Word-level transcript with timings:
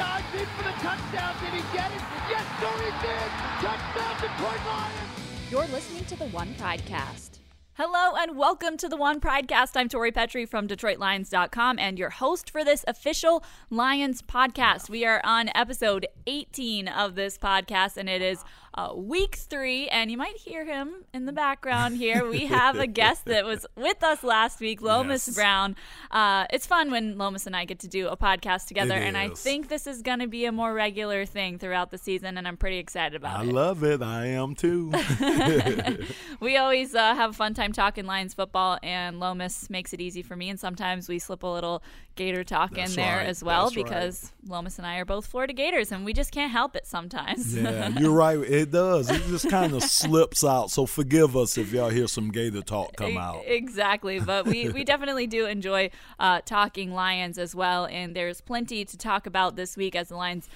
dives 0.00 0.24
in 0.32 0.46
for 0.56 0.62
the 0.62 0.72
touchdown. 0.80 1.34
Did 1.44 1.60
he 1.60 1.76
get 1.76 1.92
it? 1.92 2.00
Yes, 2.30 2.46
he 2.58 3.06
did. 3.06 3.30
Touchdown, 3.60 4.14
Detroit 4.14 4.66
Lions. 4.66 5.50
You're 5.50 5.66
listening 5.66 6.06
to 6.06 6.16
the 6.16 6.24
One 6.28 6.54
Pridecast. 6.54 7.40
Hello 7.74 8.16
and 8.16 8.34
welcome 8.34 8.78
to 8.78 8.88
the 8.88 8.96
One 8.96 9.20
Pridecast. 9.20 9.72
I'm 9.74 9.90
Tori 9.90 10.10
Petry 10.10 10.48
from 10.48 10.66
DetroitLions.com 10.68 11.78
and 11.78 11.98
your 11.98 12.08
host 12.08 12.50
for 12.50 12.64
this 12.64 12.82
official 12.88 13.44
Lions 13.68 14.22
podcast. 14.22 14.88
We 14.88 15.04
are 15.04 15.20
on 15.22 15.50
episode 15.54 16.06
18 16.26 16.88
of 16.88 17.14
this 17.14 17.36
podcast, 17.36 17.98
and 17.98 18.08
it 18.08 18.22
is 18.22 18.42
uh, 18.74 18.92
week 18.94 19.34
three, 19.36 19.88
and 19.88 20.10
you 20.10 20.16
might 20.16 20.36
hear 20.36 20.64
him 20.64 21.04
in 21.12 21.26
the 21.26 21.32
background 21.32 21.96
here. 21.96 22.28
We 22.28 22.46
have 22.46 22.78
a 22.78 22.86
guest 22.86 23.24
that 23.24 23.44
was 23.44 23.66
with 23.76 24.02
us 24.02 24.22
last 24.22 24.60
week, 24.60 24.80
Lomas 24.80 25.26
Yes. 25.26 25.34
Brown. 25.34 25.76
Uh, 26.10 26.46
it's 26.50 26.66
fun 26.66 26.90
when 26.90 27.18
Lomas 27.18 27.46
and 27.46 27.56
I 27.56 27.64
get 27.64 27.80
to 27.80 27.88
do 27.88 28.08
a 28.08 28.16
podcast 28.16 28.68
together, 28.68 28.96
It 28.96 29.02
and 29.04 29.16
I 29.16 29.30
think 29.30 29.68
this 29.68 29.86
is 29.86 30.02
going 30.02 30.20
to 30.20 30.28
be 30.28 30.44
a 30.44 30.52
more 30.52 30.72
regular 30.72 31.26
thing 31.26 31.58
throughout 31.58 31.90
the 31.90 31.98
season, 31.98 32.38
and 32.38 32.46
I'm 32.46 32.56
pretty 32.56 32.78
excited 32.78 33.16
about 33.16 33.38
I 33.40 33.42
it. 33.42 33.48
I 33.48 33.50
love 33.50 33.82
it. 33.84 34.02
I 34.02 34.26
am 34.26 34.54
too. 34.54 34.92
We 36.40 36.56
always 36.56 36.94
uh, 36.94 37.14
have 37.14 37.30
a 37.30 37.34
fun 37.34 37.54
time 37.54 37.72
talking 37.72 38.06
Lions 38.06 38.34
football, 38.34 38.78
and 38.82 39.20
Lomas 39.20 39.68
makes 39.68 39.92
it 39.92 40.00
easy 40.00 40.22
for 40.22 40.36
me. 40.36 40.48
And 40.48 40.58
sometimes 40.58 41.08
we 41.08 41.18
slip 41.18 41.42
a 41.42 41.46
little 41.46 41.82
Gator 42.20 42.44
talk 42.44 42.72
That's 42.74 42.90
in 42.90 42.96
there 42.96 43.16
right. 43.16 43.26
as 43.28 43.42
well 43.42 43.64
That's 43.64 43.76
right. 43.76 43.84
because 43.86 44.32
Lomas 44.46 44.76
and 44.76 44.86
I 44.86 44.98
are 44.98 45.06
both 45.06 45.24
Florida 45.24 45.54
Gators, 45.54 45.90
and 45.90 46.04
we 46.04 46.12
just 46.12 46.32
can't 46.32 46.52
help 46.52 46.76
it 46.76 46.86
sometimes. 46.86 47.56
yeah, 47.56 47.88
you're 47.98 48.12
right. 48.12 48.38
It 48.38 48.70
does. 48.70 49.08
It 49.08 49.22
just 49.22 49.48
kind 49.48 49.72
of 49.72 49.82
slips 49.82 50.44
out. 50.44 50.70
So 50.70 50.84
forgive 50.84 51.34
us 51.34 51.56
if 51.56 51.72
y'all 51.72 51.88
hear 51.88 52.06
some 52.06 52.30
Gator 52.30 52.60
talk 52.60 52.94
come 52.94 53.16
out. 53.16 53.44
Exactly, 53.46 54.20
but 54.20 54.44
we, 54.44 54.68
we 54.68 54.84
definitely 54.92 55.26
do 55.26 55.46
enjoy 55.46 55.88
uh, 56.18 56.42
talking 56.44 56.92
Lions 56.92 57.38
as 57.38 57.54
well, 57.54 57.86
and 57.86 58.14
there's 58.14 58.42
plenty 58.42 58.84
to 58.84 58.98
talk 58.98 59.24
about 59.24 59.56
this 59.56 59.74
week 59.74 59.96
as 59.96 60.10
the 60.10 60.16
Lions 60.16 60.46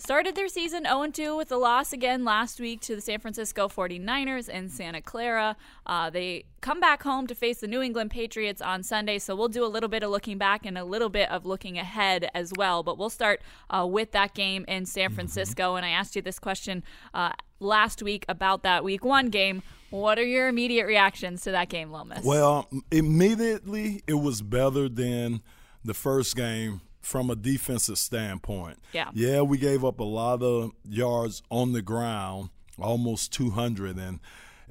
started 0.00 0.34
their 0.34 0.48
season 0.48 0.84
0-2 0.84 1.36
with 1.36 1.52
a 1.52 1.56
loss 1.56 1.92
again 1.92 2.24
last 2.24 2.58
week 2.58 2.80
to 2.80 2.94
the 2.94 3.00
San 3.02 3.20
Francisco 3.20 3.68
49ers 3.68 4.48
in 4.48 4.68
Santa 4.68 5.02
Clara. 5.02 5.56
Uh, 5.84 6.08
they 6.08 6.44
come 6.62 6.80
back 6.80 7.02
home 7.02 7.26
to 7.26 7.34
face 7.34 7.60
the 7.60 7.68
New 7.68 7.82
England 7.82 8.10
Patriots 8.10 8.62
on 8.62 8.82
Sunday, 8.82 9.18
so 9.18 9.36
we'll 9.36 9.48
do 9.48 9.64
a 9.64 9.68
little 9.68 9.88
bit 9.88 10.02
of 10.02 10.10
looking 10.10 10.38
back 10.38 10.64
and 10.64 10.78
a 10.78 10.84
little 10.84 11.10
bit 11.10 11.30
of 11.30 11.44
looking 11.44 11.78
ahead 11.78 12.30
as 12.34 12.50
well, 12.56 12.82
but 12.82 12.96
we'll 12.96 13.10
start 13.10 13.42
uh, 13.68 13.86
with 13.86 14.12
that 14.12 14.34
game 14.34 14.64
in 14.66 14.86
San 14.86 15.10
Francisco, 15.10 15.74
and 15.74 15.84
I 15.84 15.90
asked 15.90 16.16
you 16.16 16.22
this 16.22 16.38
question 16.38 16.82
uh, 17.12 17.32
last 17.58 18.02
week 18.02 18.24
about 18.26 18.62
that 18.62 18.82
week 18.82 19.04
one 19.04 19.28
game. 19.28 19.62
What 19.90 20.18
are 20.18 20.24
your 20.24 20.48
immediate 20.48 20.86
reactions 20.86 21.42
to 21.42 21.50
that 21.50 21.68
game, 21.68 21.90
Lomas? 21.90 22.24
Well, 22.24 22.68
immediately 22.90 24.02
it 24.06 24.14
was 24.14 24.40
better 24.40 24.88
than 24.88 25.42
the 25.84 25.94
first 25.94 26.36
game 26.36 26.80
from 27.00 27.30
a 27.30 27.36
defensive 27.36 27.98
standpoint. 27.98 28.78
Yeah. 28.92 29.10
Yeah, 29.14 29.42
we 29.42 29.58
gave 29.58 29.84
up 29.84 30.00
a 30.00 30.04
lot 30.04 30.42
of 30.42 30.72
yards 30.84 31.42
on 31.50 31.72
the 31.72 31.82
ground, 31.82 32.50
almost 32.78 33.32
200 33.32 33.96
and 33.98 34.20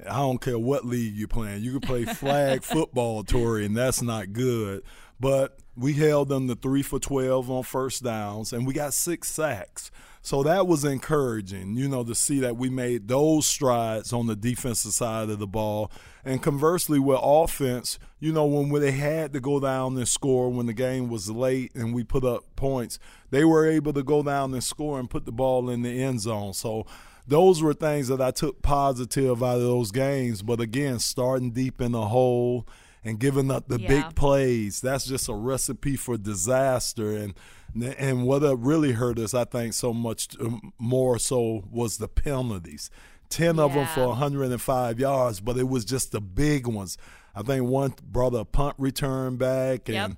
I 0.08 0.18
don't 0.18 0.40
care 0.40 0.58
what 0.58 0.86
league 0.86 1.14
you're 1.14 1.28
playing. 1.28 1.62
You 1.62 1.72
can 1.72 1.80
play 1.80 2.04
flag 2.14 2.62
football, 2.62 3.22
Tori, 3.22 3.66
and 3.66 3.76
that's 3.76 4.02
not 4.02 4.32
good. 4.32 4.82
But 5.18 5.58
we 5.76 5.92
held 5.94 6.28
them 6.28 6.48
to 6.48 6.54
three 6.54 6.82
for 6.82 6.98
12 6.98 7.50
on 7.50 7.62
first 7.62 8.02
downs, 8.02 8.52
and 8.52 8.66
we 8.66 8.72
got 8.72 8.94
six 8.94 9.28
sacks. 9.28 9.90
So 10.22 10.42
that 10.42 10.66
was 10.66 10.84
encouraging, 10.84 11.76
you 11.76 11.88
know, 11.88 12.04
to 12.04 12.14
see 12.14 12.40
that 12.40 12.56
we 12.56 12.68
made 12.68 13.08
those 13.08 13.46
strides 13.46 14.12
on 14.12 14.26
the 14.26 14.36
defensive 14.36 14.92
side 14.92 15.30
of 15.30 15.38
the 15.38 15.46
ball. 15.46 15.90
And 16.26 16.42
conversely, 16.42 16.98
with 16.98 17.18
offense, 17.22 17.98
you 18.18 18.30
know, 18.30 18.44
when 18.44 18.70
they 18.82 18.90
had 18.90 19.32
to 19.32 19.40
go 19.40 19.58
down 19.60 19.96
and 19.96 20.06
score 20.06 20.50
when 20.50 20.66
the 20.66 20.74
game 20.74 21.08
was 21.08 21.30
late 21.30 21.74
and 21.74 21.94
we 21.94 22.04
put 22.04 22.22
up 22.22 22.44
points, 22.54 22.98
they 23.30 23.44
were 23.46 23.66
able 23.66 23.94
to 23.94 24.02
go 24.02 24.22
down 24.22 24.52
and 24.52 24.62
score 24.62 25.00
and 25.00 25.08
put 25.08 25.24
the 25.24 25.32
ball 25.32 25.70
in 25.70 25.80
the 25.80 26.02
end 26.02 26.20
zone. 26.20 26.52
So 26.52 26.84
those 27.26 27.62
were 27.62 27.72
things 27.74 28.08
that 28.08 28.20
I 28.20 28.30
took 28.30 28.60
positive 28.60 29.42
out 29.42 29.56
of 29.56 29.62
those 29.62 29.90
games. 29.90 30.42
But 30.42 30.60
again, 30.60 30.98
starting 30.98 31.52
deep 31.52 31.80
in 31.80 31.92
the 31.92 32.08
hole 32.08 32.66
and 33.02 33.18
giving 33.18 33.50
up 33.50 33.68
the 33.68 33.80
Yeah. 33.80 33.88
big 33.88 34.14
plays, 34.14 34.82
that's 34.82 35.06
just 35.06 35.30
a 35.30 35.34
recipe 35.34 35.96
for 35.96 36.18
disaster. 36.18 37.16
And 37.16 37.32
and 37.74 38.24
what 38.26 38.42
uh, 38.42 38.56
really 38.56 38.92
hurt 38.92 39.18
us, 39.18 39.34
I 39.34 39.44
think, 39.44 39.74
so 39.74 39.92
much 39.92 40.28
um, 40.40 40.72
more 40.78 41.18
so 41.18 41.64
was 41.70 41.98
the 41.98 42.08
penalties. 42.08 42.90
10 43.30 43.58
of 43.60 43.74
them 43.74 43.86
for 43.86 44.08
105 44.08 44.98
yards, 44.98 45.40
but 45.40 45.56
it 45.56 45.68
was 45.68 45.84
just 45.84 46.10
the 46.12 46.20
big 46.20 46.66
ones. 46.66 46.98
I 47.34 47.42
think 47.42 47.64
one 47.66 47.94
brought 48.04 48.34
a 48.34 48.44
punt 48.44 48.74
return 48.78 49.36
back. 49.36 49.88
And, 49.88 49.94
Yep. 49.94 50.12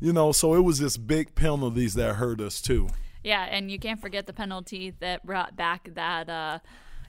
you 0.00 0.12
know, 0.12 0.32
so 0.32 0.54
it 0.54 0.60
was 0.62 0.80
just 0.80 1.06
big 1.06 1.34
penalties 1.36 1.94
that 1.94 2.16
hurt 2.16 2.40
us, 2.40 2.60
too. 2.60 2.88
Yeah, 3.22 3.42
and 3.44 3.70
you 3.70 3.78
can't 3.78 4.00
forget 4.00 4.26
the 4.26 4.32
penalty 4.32 4.90
that 5.00 5.24
brought 5.24 5.56
back 5.56 5.88
that 5.94 6.28
uh, 6.28 6.58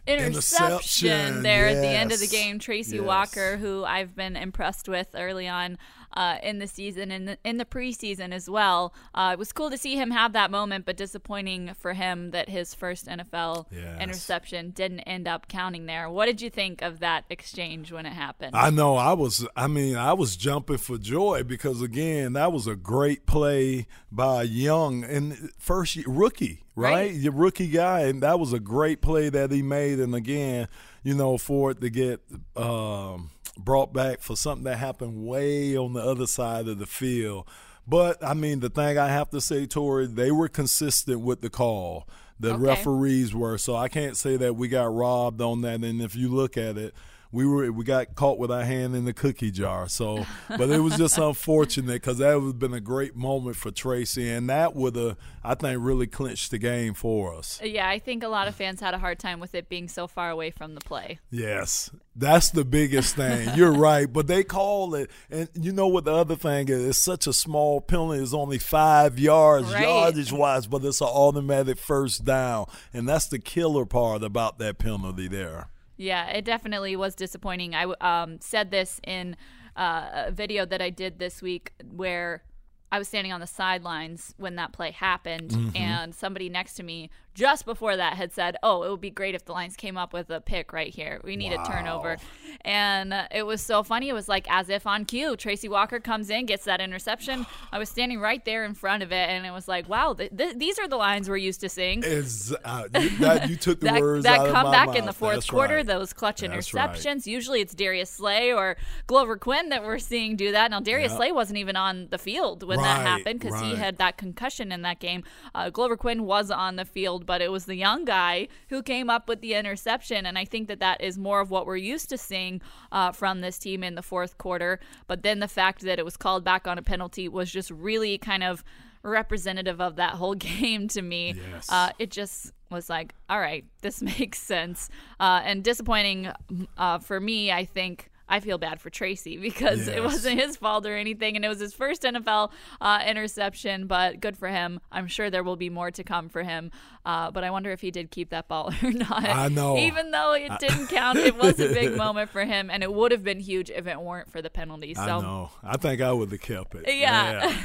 interception, 0.07 0.65
Interception, 0.67 1.43
there 1.43 1.67
at 1.67 1.81
the 1.81 1.87
end 1.87 2.11
of 2.11 2.19
the 2.19 2.27
game. 2.27 2.59
Tracy 2.59 2.97
Yes. 2.97 3.05
Walker, 3.05 3.57
who 3.57 3.83
I've 3.83 4.15
been 4.15 4.35
impressed 4.35 4.87
with 4.87 5.07
early 5.15 5.47
on 5.47 5.77
uh, 6.17 6.37
in 6.41 6.57
the 6.59 6.65
season 6.67 7.11
and 7.11 7.37
in 7.45 7.57
the 7.57 7.65
preseason 7.65 8.33
as 8.33 8.49
well. 8.49 8.91
Uh, 9.13 9.29
it 9.33 9.39
was 9.39 9.53
cool 9.53 9.69
to 9.69 9.77
see 9.77 9.95
him 9.95 10.09
have 10.11 10.33
that 10.33 10.49
moment, 10.49 10.83
but 10.85 10.97
disappointing 10.97 11.73
for 11.75 11.93
him 11.93 12.31
that 12.31 12.49
his 12.49 12.73
first 12.73 13.07
NFL 13.07 13.67
Yes. 13.71 14.01
interception 14.01 14.71
didn't 14.71 15.01
end 15.01 15.27
up 15.27 15.47
counting 15.47 15.85
there. 15.85 16.09
What 16.09 16.25
did 16.25 16.41
you 16.41 16.49
think 16.49 16.81
of 16.81 16.99
that 17.01 17.25
exchange 17.29 17.91
when 17.91 18.05
it 18.07 18.13
happened? 18.13 18.55
I 18.55 18.69
know 18.71 18.95
I 18.95 19.13
was 19.13 19.45
I 19.55 19.67
mean 19.67 19.95
I 19.95 20.13
was 20.13 20.35
jumping 20.35 20.77
for 20.79 20.97
joy 20.97 21.43
because 21.43 21.81
again 21.81 22.33
that 22.33 22.51
was 22.51 22.65
a 22.67 22.75
great 22.75 23.25
play 23.27 23.85
by 24.11 24.41
Young 24.43 25.03
and 25.03 25.51
first 25.59 25.97
rookie 26.07 26.63
right, 26.75 26.91
Right. 26.93 27.11
your 27.13 27.33
rookie 27.33 27.67
guy 27.67 28.01
and 28.01 28.23
that 28.23 28.39
was 28.39 28.53
a 28.53 28.59
great 28.59 29.01
play 29.01 29.29
that 29.29 29.51
he 29.51 29.61
made 29.61 29.99
and 29.99 30.15
again 30.15 30.67
you 31.03 31.13
know 31.13 31.37
for 31.37 31.71
it 31.71 31.81
to 31.81 31.89
get 31.89 32.21
um, 32.55 33.29
brought 33.57 33.93
back 33.93 34.21
for 34.21 34.35
something 34.35 34.63
that 34.65 34.77
happened 34.77 35.25
way 35.25 35.75
on 35.75 35.93
the 35.93 36.01
other 36.01 36.27
side 36.27 36.67
of 36.67 36.79
the 36.79 36.85
field. 36.85 37.47
But 37.87 38.23
I 38.23 38.33
mean 38.33 38.59
the 38.59 38.69
thing 38.69 38.97
I 38.97 39.07
have 39.07 39.29
to 39.31 39.41
say 39.41 39.65
Tori 39.65 40.07
they 40.07 40.31
were 40.31 40.47
consistent 40.49 41.21
with 41.21 41.41
the 41.41 41.49
call. 41.49 42.07
The 42.39 42.53
Okay. 42.53 42.61
referees 42.63 43.33
were. 43.33 43.57
So 43.57 43.75
I 43.75 43.87
can't 43.87 44.15
say 44.17 44.37
that 44.37 44.55
we 44.55 44.67
got 44.67 44.93
robbed 44.93 45.41
on 45.41 45.61
that. 45.61 45.83
And 45.83 46.01
if 46.01 46.15
you 46.15 46.29
look 46.29 46.55
at 46.57 46.77
it 46.77 46.93
we 47.31 47.45
were 47.45 47.71
we 47.71 47.83
got 47.83 48.15
caught 48.15 48.37
with 48.39 48.51
our 48.51 48.63
hand 48.63 48.95
in 48.95 49.05
the 49.05 49.13
cookie 49.13 49.51
jar. 49.51 49.87
So, 49.89 50.25
but 50.49 50.69
it 50.69 50.79
was 50.79 50.97
just 50.97 51.17
unfortunate 51.19 51.93
because 51.93 52.17
that 52.19 52.35
would 52.39 52.47
have 52.47 52.59
been 52.59 52.73
a 52.73 52.79
great 52.79 53.15
moment 53.15 53.55
for 53.55 53.71
Tracy, 53.71 54.29
and 54.29 54.49
that 54.49 54.75
would 54.75 54.95
have 54.95 55.17
I 55.43 55.55
think 55.55 55.77
really 55.81 56.07
clinched 56.07 56.51
the 56.51 56.57
game 56.57 56.93
for 56.93 57.33
us. 57.33 57.59
yeah, 57.63 57.87
I 57.87 57.99
think 57.99 58.23
a 58.23 58.27
lot 58.27 58.47
of 58.47 58.55
fans 58.55 58.81
had 58.81 58.93
a 58.93 58.97
hard 58.97 59.19
time 59.19 59.39
with 59.39 59.55
it 59.55 59.69
being 59.69 59.87
so 59.87 60.07
far 60.07 60.29
away 60.29 60.51
from 60.51 60.73
the 60.75 60.81
play. 60.81 61.19
Yes, 61.31 61.89
that's 62.15 62.49
the 62.51 62.65
biggest 62.65 63.15
thing. 63.15 63.49
You're 63.55 63.71
right, 63.89 64.11
but 64.11 64.27
they 64.27 64.43
call 64.43 64.95
it, 64.95 65.09
and 65.29 65.47
you 65.53 65.71
know 65.71 65.87
what 65.87 66.05
the 66.05 66.13
other 66.13 66.35
thing 66.35 66.67
is? 66.69 66.85
It's 66.85 67.03
such 67.03 67.27
a 67.27 67.33
small 67.33 67.79
penalty. 67.81 68.19
It's 68.19 68.33
only 68.33 68.57
five 68.59 69.17
yards 69.19 69.71
Right. 69.73 69.83
yardage 69.83 70.31
wise, 70.33 70.67
but 70.67 70.83
it's 70.83 71.01
an 71.01 71.07
automatic 71.07 71.77
first 71.77 72.25
down, 72.25 72.65
and 72.93 73.07
that's 73.07 73.27
the 73.27 73.39
killer 73.39 73.85
part 73.85 74.23
about 74.23 74.59
that 74.59 74.77
penalty 74.79 75.27
there. 75.27 75.69
Yeah, 75.97 76.29
it 76.29 76.45
definitely 76.45 76.95
was 76.95 77.15
disappointing. 77.15 77.73
I 77.75 77.83
um, 78.01 78.39
said 78.39 78.71
this 78.71 79.01
in 79.05 79.35
uh, 79.75 80.25
a 80.27 80.31
video 80.31 80.65
that 80.65 80.81
I 80.81 80.89
did 80.89 81.19
this 81.19 81.41
week 81.41 81.73
where 81.91 82.43
I 82.91 82.99
was 82.99 83.07
standing 83.07 83.33
on 83.33 83.41
the 83.41 83.47
sidelines 83.47 84.33
when 84.37 84.55
that 84.55 84.71
play 84.71 84.91
happened, 84.91 85.51
Mm-hmm. 85.51 85.75
and 85.75 86.15
somebody 86.15 86.49
next 86.49 86.75
to 86.75 86.83
me 86.83 87.09
just 87.37 87.65
before 87.65 87.95
that 87.95 88.15
had 88.15 88.33
said, 88.33 88.57
"Oh, 88.63 88.81
it 88.81 88.89
would 88.89 88.99
be 88.99 89.11
great 89.11 89.35
if 89.35 89.45
the 89.45 89.51
Lions 89.51 89.75
came 89.75 89.95
up 89.95 90.11
with 90.11 90.31
a 90.31 90.41
pick 90.41 90.73
right 90.73 90.93
here. 90.93 91.21
We 91.23 91.35
need 91.35 91.53
a 91.53 91.63
turnover." 91.63 92.17
And 92.61 93.13
uh, 93.13 93.27
it 93.31 93.43
was 93.43 93.61
so 93.61 93.83
funny. 93.83 94.09
It 94.09 94.13
was 94.13 94.27
like 94.27 94.47
as 94.49 94.69
if 94.69 94.87
on 94.87 95.05
cue, 95.05 95.37
Tracy 95.37 95.69
Walker 95.69 95.99
comes 95.99 96.31
in, 96.31 96.47
gets 96.47 96.65
that 96.65 96.81
interception. 96.81 97.45
I 97.71 97.77
was 97.77 97.89
standing 97.89 98.19
right 98.19 98.43
there 98.43 98.65
in 98.65 98.73
front 98.73 99.03
of 99.03 99.11
it, 99.11 99.29
and 99.29 99.45
it 99.45 99.51
was 99.51 99.67
like, 99.67 99.87
"Wow, 99.87 100.13
th- 100.13 100.35
th- 100.35 100.57
these 100.57 100.79
are 100.79 100.87
the 100.87 100.97
lines 100.97 101.29
we're 101.29 101.37
used 101.37 101.61
to 101.61 101.69
seeing." 101.69 102.01
Is 102.03 102.55
uh, 102.65 102.87
you, 102.99 103.09
that, 103.19 103.49
you 103.49 103.55
took 103.55 103.81
the 103.81 103.85
that, 103.85 104.01
words 104.01 104.23
that 104.23 104.39
out 104.39 104.47
of 104.47 104.53
comeback 104.53 104.95
in 104.95 105.05
the 105.05 105.13
fourth 105.13 105.35
That's 105.35 105.49
quarter, 105.49 105.75
right. 105.75 105.85
those 105.85 106.13
clutch 106.13 106.41
That's 106.41 106.73
right. 106.73 106.89
interceptions. 106.89 107.27
Usually 107.27 107.61
it's 107.61 107.75
Darius 107.75 108.09
Slay 108.09 108.51
or 108.51 108.77
Glover 109.05 109.37
Quinn 109.37 109.69
that 109.69 109.83
we're 109.83 109.99
seeing 109.99 110.35
do 110.35 110.51
that. 110.53 110.71
Now 110.71 110.79
Darius 110.79 111.11
Yeah. 111.11 111.17
Slay 111.17 111.31
wasn't 111.31 111.59
even 111.59 111.75
on 111.75 112.07
the 112.09 112.17
field 112.17 112.63
when 112.63 112.81
that 112.81 113.05
happened 113.05 113.39
because 113.39 113.61
he 113.61 113.75
had 113.75 113.97
that 113.97 114.17
concussion 114.17 114.71
in 114.71 114.81
that 114.81 114.99
game. 114.99 115.23
Uh, 115.53 115.69
Glover 115.69 115.95
Quinn 115.95 116.23
was 116.23 116.49
on 116.49 116.77
the 116.77 116.85
field, 116.85 117.26
but 117.27 117.41
it 117.41 117.51
was 117.51 117.65
the 117.65 117.75
young 117.75 118.05
guy 118.05 118.47
who 118.69 118.81
came 118.81 119.09
up 119.09 119.29
with 119.29 119.41
the 119.41 119.53
interception, 119.53 120.25
and 120.25 120.37
I 120.37 120.45
think 120.45 120.67
that 120.69 120.79
that 120.79 121.01
is 121.01 121.17
more 121.17 121.41
of 121.41 121.51
what 121.51 121.67
we're 121.67 121.77
used 121.77 122.09
to 122.09 122.17
seeing 122.17 122.61
uh, 122.91 123.11
from 123.11 123.41
this 123.41 123.59
team 123.59 123.83
in 123.83 123.93
the 123.93 124.01
fourth 124.01 124.39
quarter. 124.39 124.79
But 125.05 125.21
then 125.21 125.39
the 125.39 125.47
fact 125.47 125.81
that 125.81 125.99
it 125.99 126.05
was 126.05 126.17
called 126.17 126.43
back 126.43 126.65
on 126.67 126.79
a 126.79 126.81
penalty 126.81 127.27
was 127.27 127.51
just 127.51 127.69
really 127.69 128.17
kind 128.17 128.43
of 128.43 128.63
representative 129.03 129.79
of 129.79 129.97
that 129.97 130.13
whole 130.13 130.35
game 130.49 130.87
to 130.89 131.01
me. 131.01 131.35
Yes. 131.51 131.71
Uh, 131.71 131.91
it 131.99 132.09
just 132.09 132.53
was 132.69 132.89
like, 132.89 133.13
all 133.29 133.39
right, 133.39 133.65
this 133.81 134.01
makes 134.19 134.39
sense. 134.39 134.89
Uh, 135.19 135.41
and 135.43 135.63
disappointing 135.63 136.31
uh, 136.77 136.99
for 136.99 137.19
me, 137.19 137.51
I 137.51 137.65
think. 137.65 138.09
I 138.29 138.39
feel 138.39 138.57
bad 138.57 138.81
for 138.81 138.89
Tracy 138.89 139.37
because 139.37 139.87
Yes. 139.87 139.95
it 139.97 140.03
wasn't 140.03 140.39
his 140.39 140.57
fault 140.57 140.85
or 140.85 140.95
anything, 140.95 141.35
and 141.35 141.45
it 141.45 141.47
was 141.49 141.59
his 141.59 141.73
first 141.73 142.03
NFL 142.03 142.51
uh, 142.81 143.03
interception. 143.07 143.87
But 143.87 144.19
good 144.19 144.37
for 144.37 144.49
him. 144.49 144.79
I'm 144.91 145.07
sure 145.07 145.29
there 145.29 145.43
will 145.43 145.55
be 145.55 145.69
more 145.69 145.91
to 145.91 146.03
come 146.03 146.29
for 146.29 146.43
him. 146.43 146.71
Uh, 147.05 147.31
but 147.31 147.43
I 147.45 147.51
wonder 147.51 147.71
if 147.71 147.79
he 147.79 147.89
did 147.89 148.11
keep 148.11 148.31
that 148.31 148.47
ball 148.49 148.73
or 148.83 148.91
not. 148.91 149.23
I 149.23 149.47
know. 149.47 149.77
Even 149.77 150.11
though 150.11 150.33
it 150.33 150.51
didn't 150.59 150.87
count, 150.87 151.17
it 151.17 151.37
was 151.37 151.59
a 151.59 151.69
big 151.69 151.95
moment 151.95 152.29
for 152.29 152.43
him, 152.43 152.69
and 152.69 152.83
it 152.83 152.93
would 152.93 153.11
have 153.11 153.23
been 153.23 153.39
huge 153.39 153.69
if 153.69 153.87
it 153.87 153.99
weren't 154.01 154.29
for 154.31 154.41
the 154.41 154.49
penalty. 154.49 154.93
So. 154.93 155.01
I 155.01 155.21
know. 155.21 155.51
I 155.63 155.77
think 155.77 156.01
I 156.01 156.11
would 156.11 156.31
have 156.31 156.41
kept 156.41 156.75
it. 156.75 156.83
Yeah. 156.97 157.55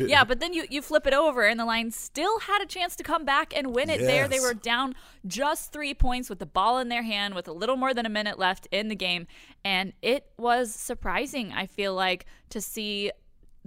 yeah, 0.00 0.24
but 0.28 0.40
then 0.40 0.52
you, 0.52 0.64
you 0.68 0.82
flip 0.82 1.06
it 1.06 1.14
over, 1.14 1.44
and 1.46 1.60
the 1.60 1.64
Lions 1.64 1.94
still 1.96 2.40
had 2.40 2.60
a 2.62 2.66
chance 2.66 2.96
to 2.96 3.02
come 3.04 3.24
back 3.24 3.56
and 3.56 3.74
win 3.74 3.90
it 3.90 4.00
there. 4.00 4.26
They 4.28 4.40
were 4.40 4.54
down 4.54 4.94
just 5.26 5.72
three 5.72 5.94
points 5.94 6.28
with 6.30 6.38
the 6.38 6.46
ball 6.46 6.78
in 6.78 6.88
their 6.88 7.02
hand 7.02 7.34
with 7.34 7.46
a 7.48 7.52
little 7.52 7.76
more 7.76 7.94
than 7.94 8.06
a 8.06 8.10
minute 8.10 8.38
left 8.38 8.66
in 8.70 8.88
the 8.88 8.94
game. 8.96 9.26
And 9.64 9.92
it 10.02 10.26
was 10.38 10.72
surprising, 10.72 11.52
I 11.52 11.66
feel 11.66 11.94
like, 11.94 12.26
to 12.50 12.60
see 12.60 13.10